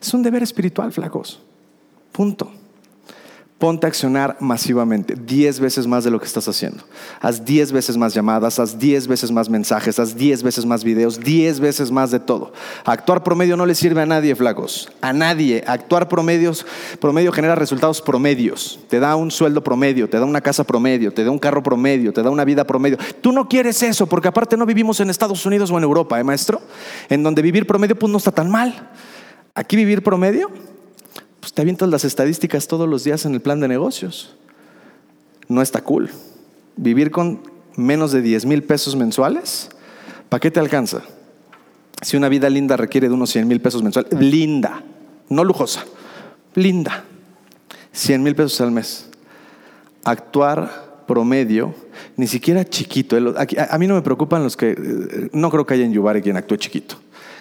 [0.00, 1.42] Es un deber espiritual, flacos.
[2.12, 2.57] Punto
[3.58, 6.84] ponte a accionar masivamente, 10 veces más de lo que estás haciendo.
[7.20, 11.18] Haz 10 veces más llamadas, haz 10 veces más mensajes, haz 10 veces más videos,
[11.18, 12.52] 10 veces más de todo.
[12.84, 15.64] Actuar promedio no le sirve a nadie, flacos, a nadie.
[15.66, 16.64] Actuar promedios,
[17.00, 18.78] promedio genera resultados promedios.
[18.88, 22.12] Te da un sueldo promedio, te da una casa promedio, te da un carro promedio,
[22.12, 22.96] te da una vida promedio.
[23.20, 26.24] Tú no quieres eso, porque aparte no vivimos en Estados Unidos o en Europa, ¿eh,
[26.24, 26.60] maestro?
[27.08, 28.88] En donde vivir promedio pues no está tan mal.
[29.52, 30.48] Aquí vivir promedio
[31.40, 34.34] pues te avientas las estadísticas todos los días en el plan de negocios.
[35.48, 36.10] No está cool.
[36.76, 37.40] Vivir con
[37.76, 39.70] menos de 10 mil pesos mensuales,
[40.28, 41.02] ¿para qué te alcanza?
[42.02, 44.82] Si una vida linda requiere de unos 100 mil pesos mensuales, linda,
[45.28, 45.84] no lujosa,
[46.54, 47.04] linda,
[47.92, 49.08] 100 mil pesos al mes.
[50.04, 51.74] Actuar promedio,
[52.16, 53.16] ni siquiera chiquito.
[53.16, 56.36] A mí no me preocupan los que, eh, no creo que haya en Yubare quien
[56.36, 56.96] actúe chiquito.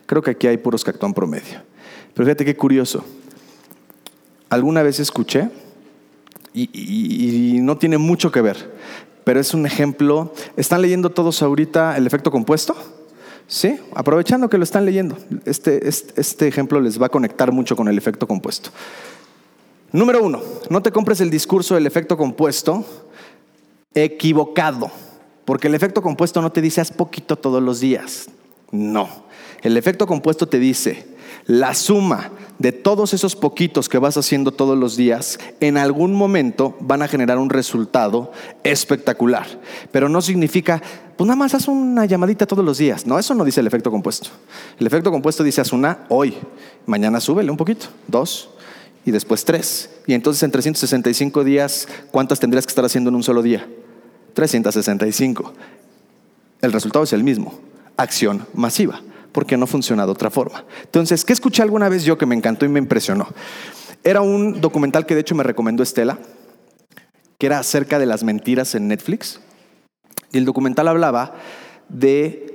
[0.06, 1.62] Creo que aquí hay puros que actúan promedio.
[2.14, 3.04] Pero fíjate qué curioso
[4.50, 5.50] alguna vez escuché,
[6.54, 8.74] y, no tiene mucho que ver,
[9.24, 10.34] pero es un ejemplo.
[10.56, 12.76] ¿Están leyendo todos ahorita el efecto compuesto?
[13.48, 15.18] Sí, aprovechando que lo están leyendo.
[15.46, 18.72] Este, este, este, ejemplo les va a conectar mucho con el efecto compuesto.
[19.92, 22.86] Número uno, no te compres el discurso del efecto compuesto
[23.94, 24.92] equivocado,
[25.46, 28.28] porque el efecto compuesto no te dice haz poquito todos los días.
[28.72, 29.08] No,
[29.62, 31.17] el efecto compuesto te dice
[31.48, 32.30] la suma
[32.60, 37.08] de todos esos poquitos que vas haciendo todos los días, en algún momento van a
[37.08, 38.32] generar un resultado
[38.64, 39.46] espectacular.
[39.92, 40.82] Pero no significa,
[41.16, 43.06] pues nada más haz una llamadita todos los días.
[43.06, 44.30] No, eso no dice el efecto compuesto.
[44.80, 46.36] El efecto compuesto dice haz una hoy,
[46.86, 48.50] mañana súbele un poquito, dos
[49.06, 49.90] y después tres.
[50.06, 53.68] Y entonces en 365 días, ¿cuántas tendrías que estar haciendo en un solo día?
[54.34, 55.54] 365.
[56.62, 57.60] El resultado es el mismo,
[57.96, 59.02] acción masiva
[59.32, 60.66] porque no funciona de otra forma.
[60.84, 63.28] Entonces, ¿qué escuché alguna vez yo que me encantó y me impresionó?
[64.04, 66.18] Era un documental que de hecho me recomendó Estela,
[67.38, 69.40] que era acerca de las mentiras en Netflix.
[70.32, 71.36] Y el documental hablaba
[71.90, 72.48] de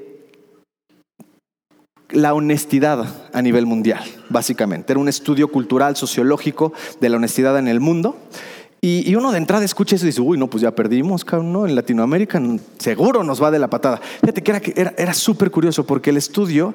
[2.11, 4.93] la honestidad a nivel mundial, básicamente.
[4.93, 8.19] Era un estudio cultural, sociológico de la honestidad en el mundo.
[8.85, 11.67] Y, uno de entrada escucha eso y dice, uy, no, pues ya perdimos, cabrón, ¿no?
[11.69, 12.43] En Latinoamérica
[12.79, 14.01] seguro nos va de la patada.
[14.21, 16.75] Fíjate que era, era, era súper curioso porque el estudio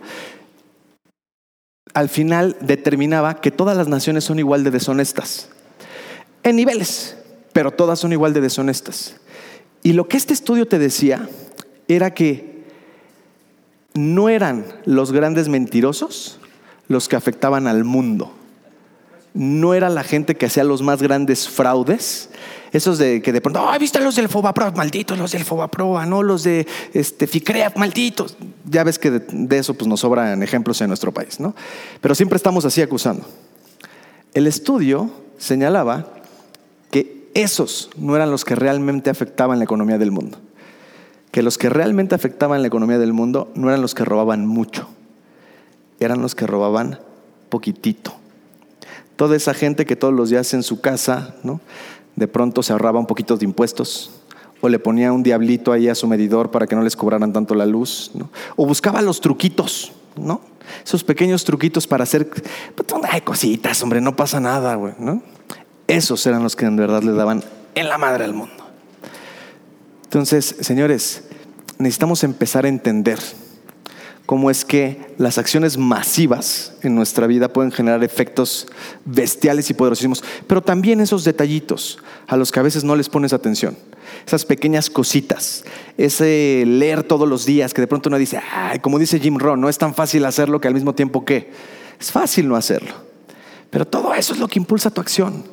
[1.93, 5.49] al final determinaba que todas las naciones son igual de deshonestas.
[6.43, 7.17] En niveles,
[7.51, 9.17] pero todas son igual de deshonestas.
[9.83, 11.27] Y lo que este estudio te decía
[11.89, 12.63] era que
[13.95, 16.39] no eran los grandes mentirosos
[16.87, 18.36] los que afectaban al mundo
[19.37, 22.29] no era la gente que hacía los más grandes fraudes.
[22.71, 26.23] Esos de que de pronto, ay, viste los del Fobapro, malditos los del Fobapro, no
[26.23, 28.35] los de este, Ficrea, malditos.
[28.65, 31.55] Ya ves que de, eso pues, nos sobran ejemplos en nuestro país, ¿no?
[32.01, 33.25] Pero siempre estamos así acusando.
[34.33, 36.07] El estudio señalaba
[36.89, 40.39] que esos no eran los que realmente afectaban la economía del mundo.
[41.31, 44.89] Que los que realmente afectaban la economía del mundo no eran los que robaban mucho,
[45.99, 46.99] eran los que robaban
[47.49, 48.15] poquitito
[49.17, 51.59] Toda esa gente que todos los días en su casa, ¿no?
[52.15, 54.11] de pronto se ahorraba un poquito de impuestos,
[54.61, 57.53] o le ponía un diablito ahí a su medidor para que no les cobraran tanto
[57.53, 58.29] la luz, ¿no?
[58.55, 60.41] o buscaba los truquitos, ¿no?
[60.85, 65.21] Esos pequeños truquitos para hacer, pues, hay cositas, hombre, no pasa nada, güey, ¿no?
[65.87, 67.43] Esos eran los que en verdad le daban
[67.75, 68.65] en la madre al mundo.
[70.03, 71.23] Entonces, señores,
[71.77, 73.19] necesitamos empezar a entender
[74.27, 78.67] cómo es que las acciones masivas en nuestra vida pueden generar efectos
[79.05, 81.97] bestiales y poderosísimos, pero también esos detallitos
[82.27, 83.77] a los que a veces no les pones atención,
[84.27, 85.63] esas pequeñas cositas,
[85.97, 89.61] ese leer todos los días que de pronto uno dice, ay, como dice Jim Rohn,
[89.61, 91.49] no es tan fácil hacerlo que al mismo tiempo que
[91.97, 92.93] Es fácil no hacerlo,
[93.69, 95.45] pero todo eso es lo que impulsa tu acción.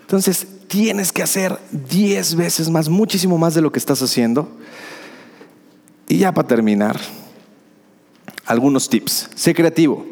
[0.00, 4.48] Entonces, tienes que hacer 10 veces más, muchísimo más de lo que estás haciendo.
[6.08, 6.98] Y ya para terminar,
[8.48, 9.28] algunos tips.
[9.34, 10.06] Sé creativo.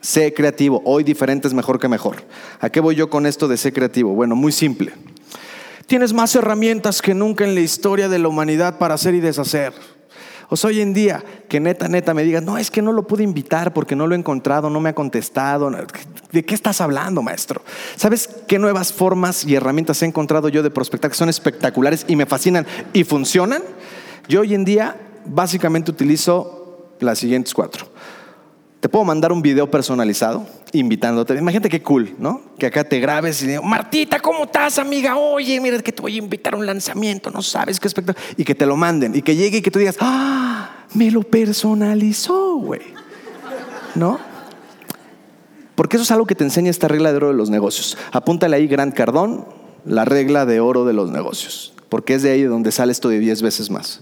[0.00, 0.80] Sé creativo.
[0.84, 2.16] Hoy diferente es mejor que mejor.
[2.60, 4.14] ¿A qué voy yo con esto de ser creativo?
[4.14, 4.92] Bueno, muy simple.
[5.86, 9.72] Tienes más herramientas que nunca en la historia de la humanidad para hacer y deshacer.
[10.48, 13.08] O sea, hoy en día, que neta, neta me digas, no, es que no lo
[13.08, 15.68] pude invitar porque no lo he encontrado, no me ha contestado.
[16.30, 17.62] ¿De qué estás hablando, maestro?
[17.96, 22.14] ¿Sabes qué nuevas formas y herramientas he encontrado yo de prospectar que son espectaculares y
[22.14, 23.62] me fascinan y funcionan?
[24.28, 26.55] Yo hoy en día básicamente utilizo
[27.00, 27.86] las siguientes cuatro.
[28.80, 31.34] Te puedo mandar un video personalizado invitándote.
[31.34, 32.42] Imagínate qué cool, ¿no?
[32.58, 35.16] Que acá te grabes y digo, Martita, ¿cómo estás, amiga?
[35.16, 38.24] Oye, mira que te voy a invitar a un lanzamiento, no sabes qué espectáculo.
[38.36, 41.22] Y que te lo manden y que llegue y que tú digas, ah, me lo
[41.22, 42.82] personalizó, güey.
[43.94, 44.20] ¿No?
[45.74, 47.96] Porque eso es algo que te enseña esta regla de oro de los negocios.
[48.12, 49.46] Apúntale ahí, Grant Cardón,
[49.84, 51.74] la regla de oro de los negocios.
[51.88, 54.00] Porque es de ahí donde sale esto de 10 veces más.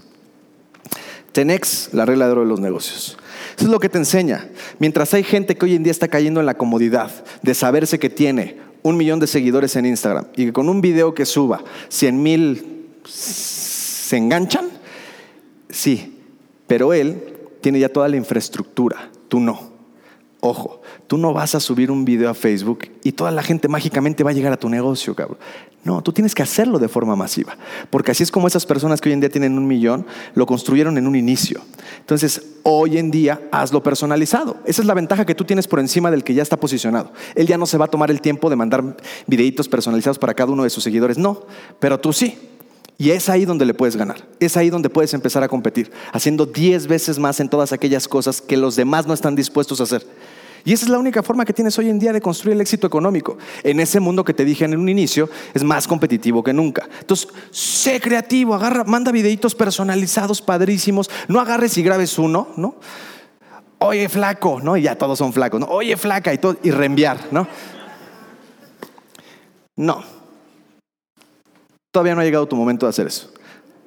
[1.35, 3.17] Tenex, la regla de oro de los negocios.
[3.57, 4.47] Eso es lo que te enseña.
[4.79, 7.11] Mientras hay gente que hoy en día está cayendo en la comodidad
[7.41, 11.13] de saberse que tiene un millón de seguidores en Instagram y que con un video
[11.13, 14.69] que suba 100 mil se enganchan,
[15.69, 16.21] sí,
[16.67, 17.21] pero él
[17.59, 19.74] tiene ya toda la infraestructura, tú no.
[20.47, 24.23] Ojo, tú no vas a subir un video a Facebook y toda la gente mágicamente
[24.23, 25.39] va a llegar a tu negocio, cabrón.
[25.83, 27.57] No, tú tienes que hacerlo de forma masiva,
[27.89, 30.99] porque así es como esas personas que hoy en día tienen un millón lo construyeron
[30.99, 31.61] en un inicio.
[31.99, 34.57] Entonces, hoy en día hazlo personalizado.
[34.67, 37.11] Esa es la ventaja que tú tienes por encima del que ya está posicionado.
[37.33, 40.51] Él ya no se va a tomar el tiempo de mandar videitos personalizados para cada
[40.51, 41.41] uno de sus seguidores, no,
[41.79, 42.37] pero tú sí.
[42.97, 44.25] Y es ahí donde le puedes ganar.
[44.39, 48.41] Es ahí donde puedes empezar a competir, haciendo 10 veces más en todas aquellas cosas
[48.41, 50.05] que los demás no están dispuestos a hacer.
[50.65, 52.87] Y esa es la única forma que tienes hoy en día de construir el éxito
[52.87, 53.37] económico.
[53.63, 56.89] En ese mundo que te dije en un inicio, es más competitivo que nunca.
[56.99, 61.07] Entonces, sé creativo, agarra, manda videitos personalizados, padrísimos.
[61.27, 62.77] No agarres y grabes uno, ¿no?
[63.77, 64.75] Oye, flaco, ¿no?
[64.75, 65.67] Y ya todos son flacos, ¿no?
[65.67, 67.47] Oye, flaca, y todo, y reenviar, ¿no?
[69.75, 70.03] No.
[71.91, 73.31] Todavía no ha llegado tu momento de hacer eso.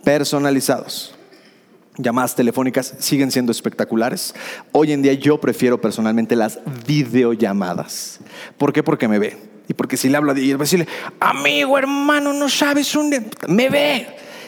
[0.04, 1.17] Personalizados
[1.98, 4.34] llamadas telefónicas siguen siendo espectaculares.
[4.72, 8.20] Hoy en día yo prefiero personalmente las videollamadas.
[8.56, 8.82] ¿Por qué?
[8.82, 9.36] Porque me ve.
[9.68, 10.88] Y porque si le hablo a decirle,
[11.20, 13.12] amigo, hermano, no sabes un...
[13.48, 14.06] Me ve.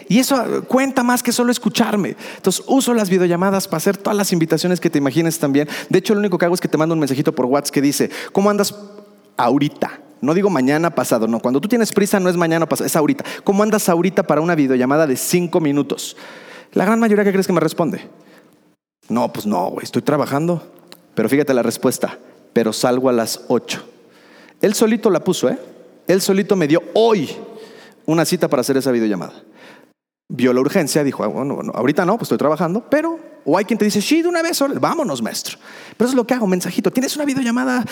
[0.09, 2.17] Y eso cuenta más que solo escucharme.
[2.37, 5.69] Entonces uso las videollamadas para hacer todas las invitaciones que te imagines también.
[5.89, 7.83] De hecho, lo único que hago es que te mando un mensajito por WhatsApp que
[7.83, 8.75] dice, ¿cómo andas
[9.37, 10.01] ahorita?
[10.21, 11.41] No digo mañana pasado, no.
[11.41, 13.25] Cuando tú tienes prisa no es mañana pasado, es ahorita.
[13.45, 16.17] ¿Cómo andas ahorita para una videollamada de cinco minutos?
[16.73, 18.09] La gran mayoría que crees que me responde.
[19.09, 20.63] No, pues no, güey, estoy trabajando.
[21.15, 22.19] Pero fíjate la respuesta,
[22.53, 23.83] pero salgo a las 8.
[24.61, 25.59] Él solito la puso, ¿eh?
[26.07, 27.31] Él solito me dio hoy
[28.07, 29.33] una cita para hacer esa videollamada.
[30.29, 33.65] Vio la urgencia, dijo, ah, bueno, bueno, ahorita no, pues estoy trabajando, pero, o hay
[33.65, 35.59] quien te dice, sí, de una vez, vámonos, maestro.
[35.97, 36.93] Pero eso es lo que hago, mensajito.
[36.93, 37.85] ¿Tienes una videollamada,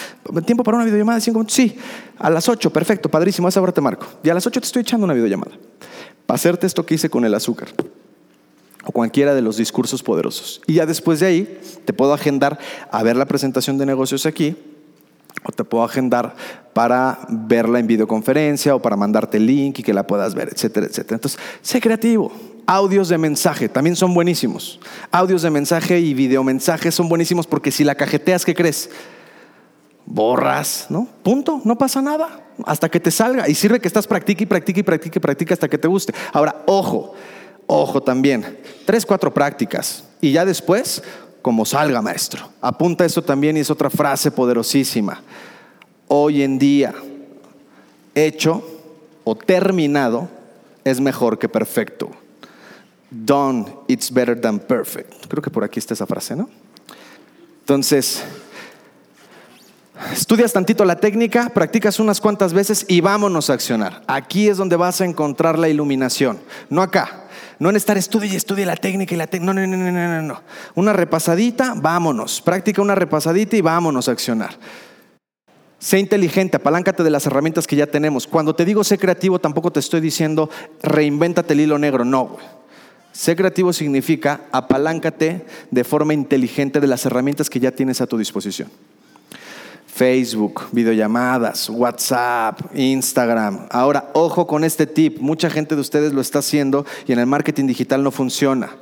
[0.47, 1.55] tiempo para una videollamada de cinco minutos?
[1.55, 1.77] Sí,
[2.17, 4.07] a las 8, perfecto, padrísimo, a esa te marco.
[4.23, 5.53] Y a las 8 te estoy echando una videollamada.
[6.27, 7.69] Para hacerte esto que hice con el azúcar
[8.89, 10.63] o cualquiera de los discursos poderosos.
[10.67, 12.59] Y ya después de ahí te puedo agendar
[12.91, 14.57] a ver la presentación de negocios aquí
[15.45, 16.35] o te puedo agendar
[16.73, 20.87] para verla en videoconferencia o para mandarte el link y que la puedas ver, etcétera,
[20.87, 21.17] etcétera.
[21.17, 22.33] Entonces, sé creativo.
[22.67, 24.81] Audios de mensaje también son buenísimos.
[25.11, 28.89] Audios de mensaje y videomensajes son buenísimos porque si la cajeteas, ¿qué crees?
[30.07, 31.07] Borras, ¿no?
[31.23, 32.47] Punto, no pasa nada.
[32.65, 33.51] Hasta que te salga.
[33.51, 36.15] Y sirve que estás practica y practica y practica y practica hasta que te guste.
[36.33, 37.15] Ahora, ojo,
[37.71, 40.03] Ojo también, tres, cuatro prácticas.
[40.23, 41.03] Y ya después,
[41.43, 42.49] como salga maestro.
[42.63, 45.23] Apunta eso también y es otra frase poderosísima.
[46.09, 46.95] Hoy en día,
[48.15, 48.65] hecho
[49.23, 50.31] o terminado
[50.83, 52.11] es mejor que perfecto.
[53.11, 55.27] Done, it's better than perfect.
[55.27, 56.49] Creo que por aquí está esa frase, ¿no?
[57.61, 58.23] Entonces,
[60.15, 64.03] estudias tantito la técnica, practicas unas cuantas veces y vámonos a accionar.
[64.07, 66.39] Aquí es donde vas a encontrar la iluminación,
[66.71, 67.28] no acá.
[67.59, 69.53] No en estar estudia y estudia la técnica y la técnica.
[69.53, 70.43] No, no, no, no, no, no.
[70.75, 72.41] Una repasadita, vámonos.
[72.41, 74.57] Práctica una repasadita y vámonos a accionar.
[75.79, 78.27] Sé inteligente, apaláncate de las herramientas que ya tenemos.
[78.27, 80.51] Cuando te digo sé creativo, tampoco te estoy diciendo
[80.83, 82.05] reinvéntate el hilo negro.
[82.05, 82.37] No,
[83.19, 88.17] Sé creativo significa apaláncate de forma inteligente de las herramientas que ya tienes a tu
[88.17, 88.71] disposición.
[89.89, 93.67] Facebook, videollamadas, WhatsApp, Instagram.
[93.71, 95.19] Ahora, ojo con este tip.
[95.19, 98.77] Mucha gente de ustedes lo está haciendo y en el marketing digital no funciona.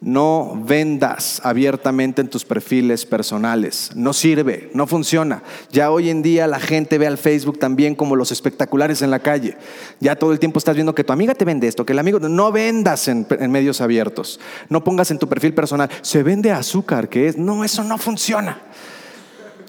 [0.00, 3.92] No vendas abiertamente en tus perfiles personales.
[3.94, 5.44] No sirve, no funciona.
[5.70, 9.20] Ya hoy en día la gente ve al Facebook también como los espectaculares en la
[9.20, 9.56] calle.
[10.00, 12.18] Ya todo el tiempo estás viendo que tu amiga te vende esto, que el amigo...
[12.18, 14.40] No vendas en, en medios abiertos.
[14.68, 17.38] No pongas en tu perfil personal, se vende azúcar, que es...
[17.38, 18.60] No, eso no funciona.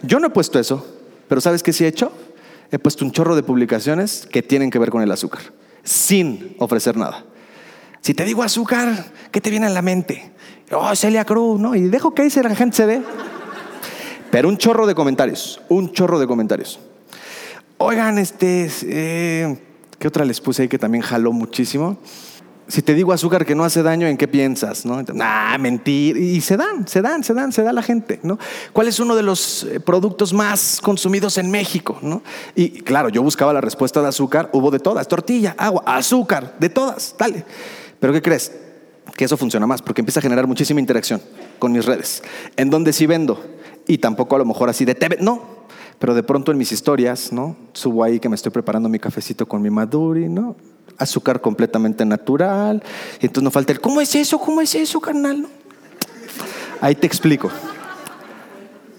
[0.04, 0.86] Yo no he puesto eso,
[1.28, 2.12] pero ¿sabes qué sí he hecho?
[2.72, 5.42] He puesto un chorro de publicaciones que tienen que ver con el azúcar,
[5.84, 7.26] sin ofrecer nada.
[8.02, 10.34] Si te digo azúcar, ¿qué te viene a la mente?
[10.72, 11.74] Oh, Celia Cruz, ¿no?
[11.74, 13.02] Y dejo que ahí la gente se dé.
[14.30, 16.80] Pero un chorro de comentarios, un chorro de comentarios.
[17.78, 19.58] Oigan, este, eh,
[20.00, 21.98] ¿qué otra les puse ahí que también jaló muchísimo?
[22.74, 24.84] Si te digo azúcar que no hace daño, ¿en qué piensas?
[24.84, 25.00] ¿No?
[25.14, 26.18] Nah, mentir.
[26.18, 28.20] Y se dan, se dan, se dan, se da la gente.
[28.24, 28.40] ¿no?
[28.74, 32.00] ¿Cuál es uno de los eh, productos más consumidos en México?
[32.02, 32.24] ¿no?
[32.56, 36.70] Y claro, yo buscaba la respuesta de azúcar, hubo de todas, tortilla, agua, azúcar, de
[36.70, 37.46] todas, dale.
[38.00, 38.52] Pero ¿qué crees?
[39.16, 41.22] Que eso funciona más, porque empieza a generar muchísima interacción
[41.60, 42.24] con mis redes.
[42.56, 43.40] En donde sí vendo,
[43.86, 45.44] y tampoco a lo mejor así de TV, no,
[46.00, 47.56] pero de pronto en mis historias, ¿no?
[47.74, 50.56] Subo ahí que me estoy preparando mi cafecito con mi Maduri, ¿no?
[50.98, 52.84] Azúcar completamente natural.
[53.22, 54.40] Y entonces no falta el, ¿cómo es eso?
[54.40, 55.48] ¿Cómo es eso, carnal?
[56.82, 57.50] Ahí te explico.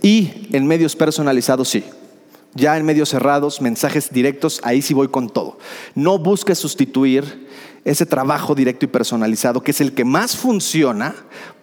[0.03, 1.85] Y en medios personalizados, sí.
[2.55, 5.59] Ya en medios cerrados, mensajes directos, ahí sí voy con todo.
[5.95, 7.49] No busques sustituir
[7.85, 11.15] ese trabajo directo y personalizado, que es el que más funciona,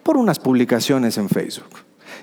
[0.02, 1.70] por unas publicaciones en Facebook.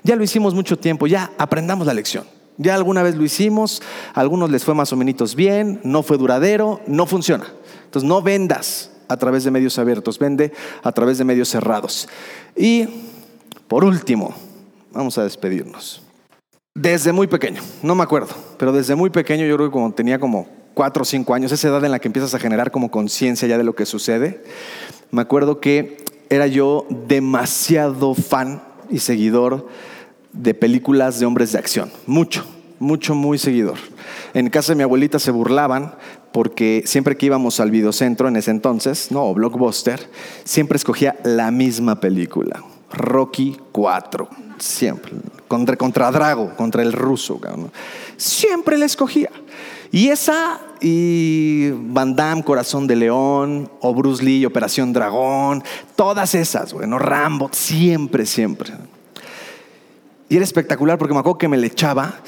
[0.02, 2.24] Ya lo hicimos mucho tiempo, ya aprendamos la lección.
[2.56, 3.82] Ya alguna vez lo hicimos,
[4.14, 7.46] a algunos les fue más o menos bien, no fue duradero, no funciona.
[7.90, 10.52] Entonces no vendas a través de medios abiertos, vende
[10.84, 12.08] a través de medios cerrados.
[12.56, 12.86] Y
[13.66, 14.32] por último,
[14.92, 16.00] vamos a despedirnos.
[16.72, 20.20] Desde muy pequeño, no me acuerdo, pero desde muy pequeño yo creo que como tenía
[20.20, 23.48] como cuatro o cinco años, esa edad en la que empiezas a generar como conciencia
[23.48, 24.44] ya de lo que sucede,
[25.10, 25.96] me acuerdo que
[26.28, 29.66] era yo demasiado fan y seguidor
[30.32, 32.46] de películas de hombres de acción, mucho,
[32.78, 33.78] mucho, muy seguidor.
[34.32, 35.96] En casa de mi abuelita se burlaban
[36.32, 40.08] porque siempre que íbamos al videocentro en ese entonces, no, Blockbuster,
[40.44, 42.62] siempre escogía la misma película,
[42.92, 44.28] Rocky 4,
[44.58, 45.12] siempre,
[45.48, 47.40] contra, contra Drago, contra el ruso,
[48.16, 49.30] siempre la escogía.
[49.92, 55.64] Y esa, y Van Damme, Corazón de León, o Bruce Lee, Operación Dragón,
[55.96, 58.72] todas esas, bueno, Rambo, siempre, siempre.
[60.28, 62.20] Y era espectacular porque me acuerdo que me le echaba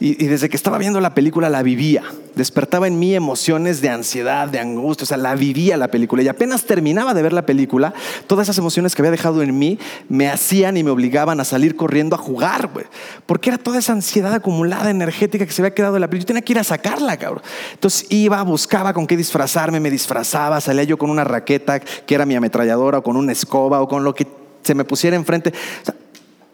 [0.00, 2.02] y, desde que estaba viendo la película la vivía.
[2.34, 6.22] Despertaba en mí emociones de ansiedad, de angustia, o sea, la vivía la película.
[6.22, 7.92] Y apenas terminaba de ver la película,
[8.26, 9.78] todas esas emociones que había dejado en mí
[10.08, 12.86] me hacían y me obligaban a salir corriendo a jugar, güey.
[13.26, 16.22] Porque era toda esa ansiedad acumulada, energética que se había quedado en la película.
[16.22, 17.42] Yo tenía que ir a sacarla, cabrón.
[17.74, 22.24] Entonces iba, buscaba con qué disfrazarme, me disfrazaba, salía yo con una raqueta que era
[22.24, 24.26] mi ametralladora o con una escoba o con lo que
[24.62, 25.52] se me pusiera enfrente.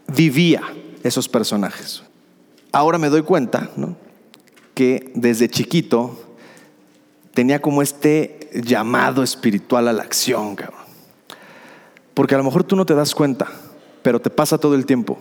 [0.09, 0.63] vivía
[1.05, 2.03] esos personajes.
[2.77, 3.71] Ahora me doy cuenta
[4.75, 6.37] que desde chiquito
[7.33, 10.83] tenía como este llamado espiritual a la acción, cabrón.
[12.13, 13.47] Porque a lo mejor tú no te das cuenta,
[14.03, 15.17] pero te pasa todo el tiempo.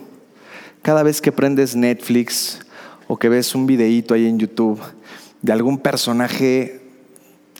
[0.82, 2.60] Cada vez que prendes Netflix
[3.08, 4.78] o que ves un videíto ahí en YouTube
[5.40, 6.82] de algún personaje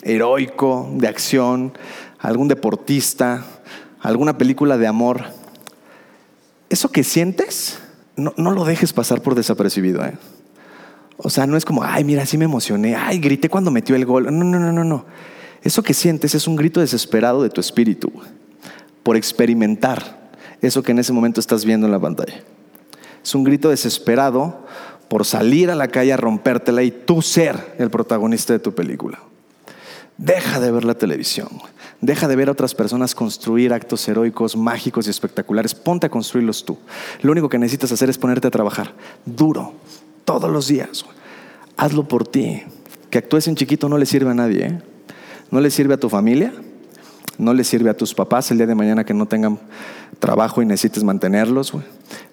[0.03, 1.75] heroico, de acción,
[2.19, 3.43] algún deportista,
[3.99, 5.23] alguna película de amor,
[6.69, 7.79] eso que sientes
[8.17, 10.03] no, lo dejes pasar por desapercibido.
[10.03, 10.17] ¿eh?
[11.17, 14.05] O sea, no es como, ay, mira, sí me emocioné, ay, grité cuando metió el
[14.05, 14.25] gol.
[14.25, 15.05] No, no, no, no, no.
[15.61, 18.11] Eso que sientes es un grito desesperado de tu espíritu
[19.03, 20.29] por experimentar
[20.61, 22.41] eso que en ese momento estás viendo en la pantalla.
[23.23, 24.65] Es un grito desesperado
[25.07, 29.19] por salir a la calle a rompértela y tú ser el protagonista de tu película.
[30.17, 31.49] Deja de ver la televisión.
[32.01, 35.73] Deja de ver a otras personas construir actos heroicos, mágicos y espectaculares.
[35.73, 36.77] Ponte a construirlos tú.
[37.21, 38.93] Lo único que necesitas hacer es ponerte a trabajar
[39.25, 39.73] duro,
[40.23, 41.05] todos los días.
[41.75, 42.61] Hazlo por ti.
[43.09, 44.67] Que actúes en chiquito no le sirve a nadie.
[44.67, 44.81] ¿eh?
[45.49, 46.53] No le sirve a tu familia,
[47.37, 49.59] no le sirve a tus papás el día de mañana que no tengan
[50.19, 51.73] trabajo y necesites mantenerlos.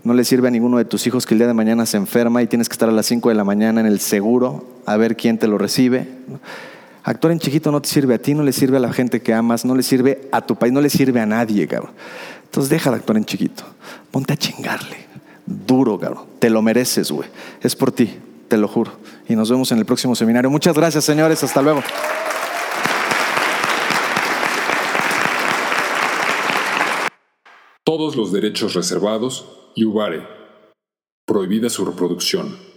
[0.03, 2.43] No le sirve a ninguno de tus hijos que el día de mañana se enferma
[2.43, 5.17] y tienes que estar a las 5 de la mañana en el seguro a ver
[5.17, 6.07] quién te lo recibe.
[7.07, 9.35] Actuar en chiquito no te sirve a ti, no le sirve a la gente que
[9.35, 11.93] amas, no le sirve a tu país, no le sirve a nadie, cabrón.
[12.45, 13.63] Entonces deja de actuar en chiquito.
[14.11, 14.97] Ponte a chingarle.
[15.45, 16.25] Duro, cabrón.
[16.39, 17.29] Te lo mereces, güey.
[17.61, 18.17] Es por ti,
[18.49, 18.93] te lo juro.
[19.29, 20.49] Y nos vemos en el próximo seminario.
[20.49, 21.45] Muchas gracias, señores.
[21.45, 21.83] Hasta luego.
[27.85, 30.27] Todos los derechos reservados y Ubare.
[31.27, 32.74] Prohibida su reproducción.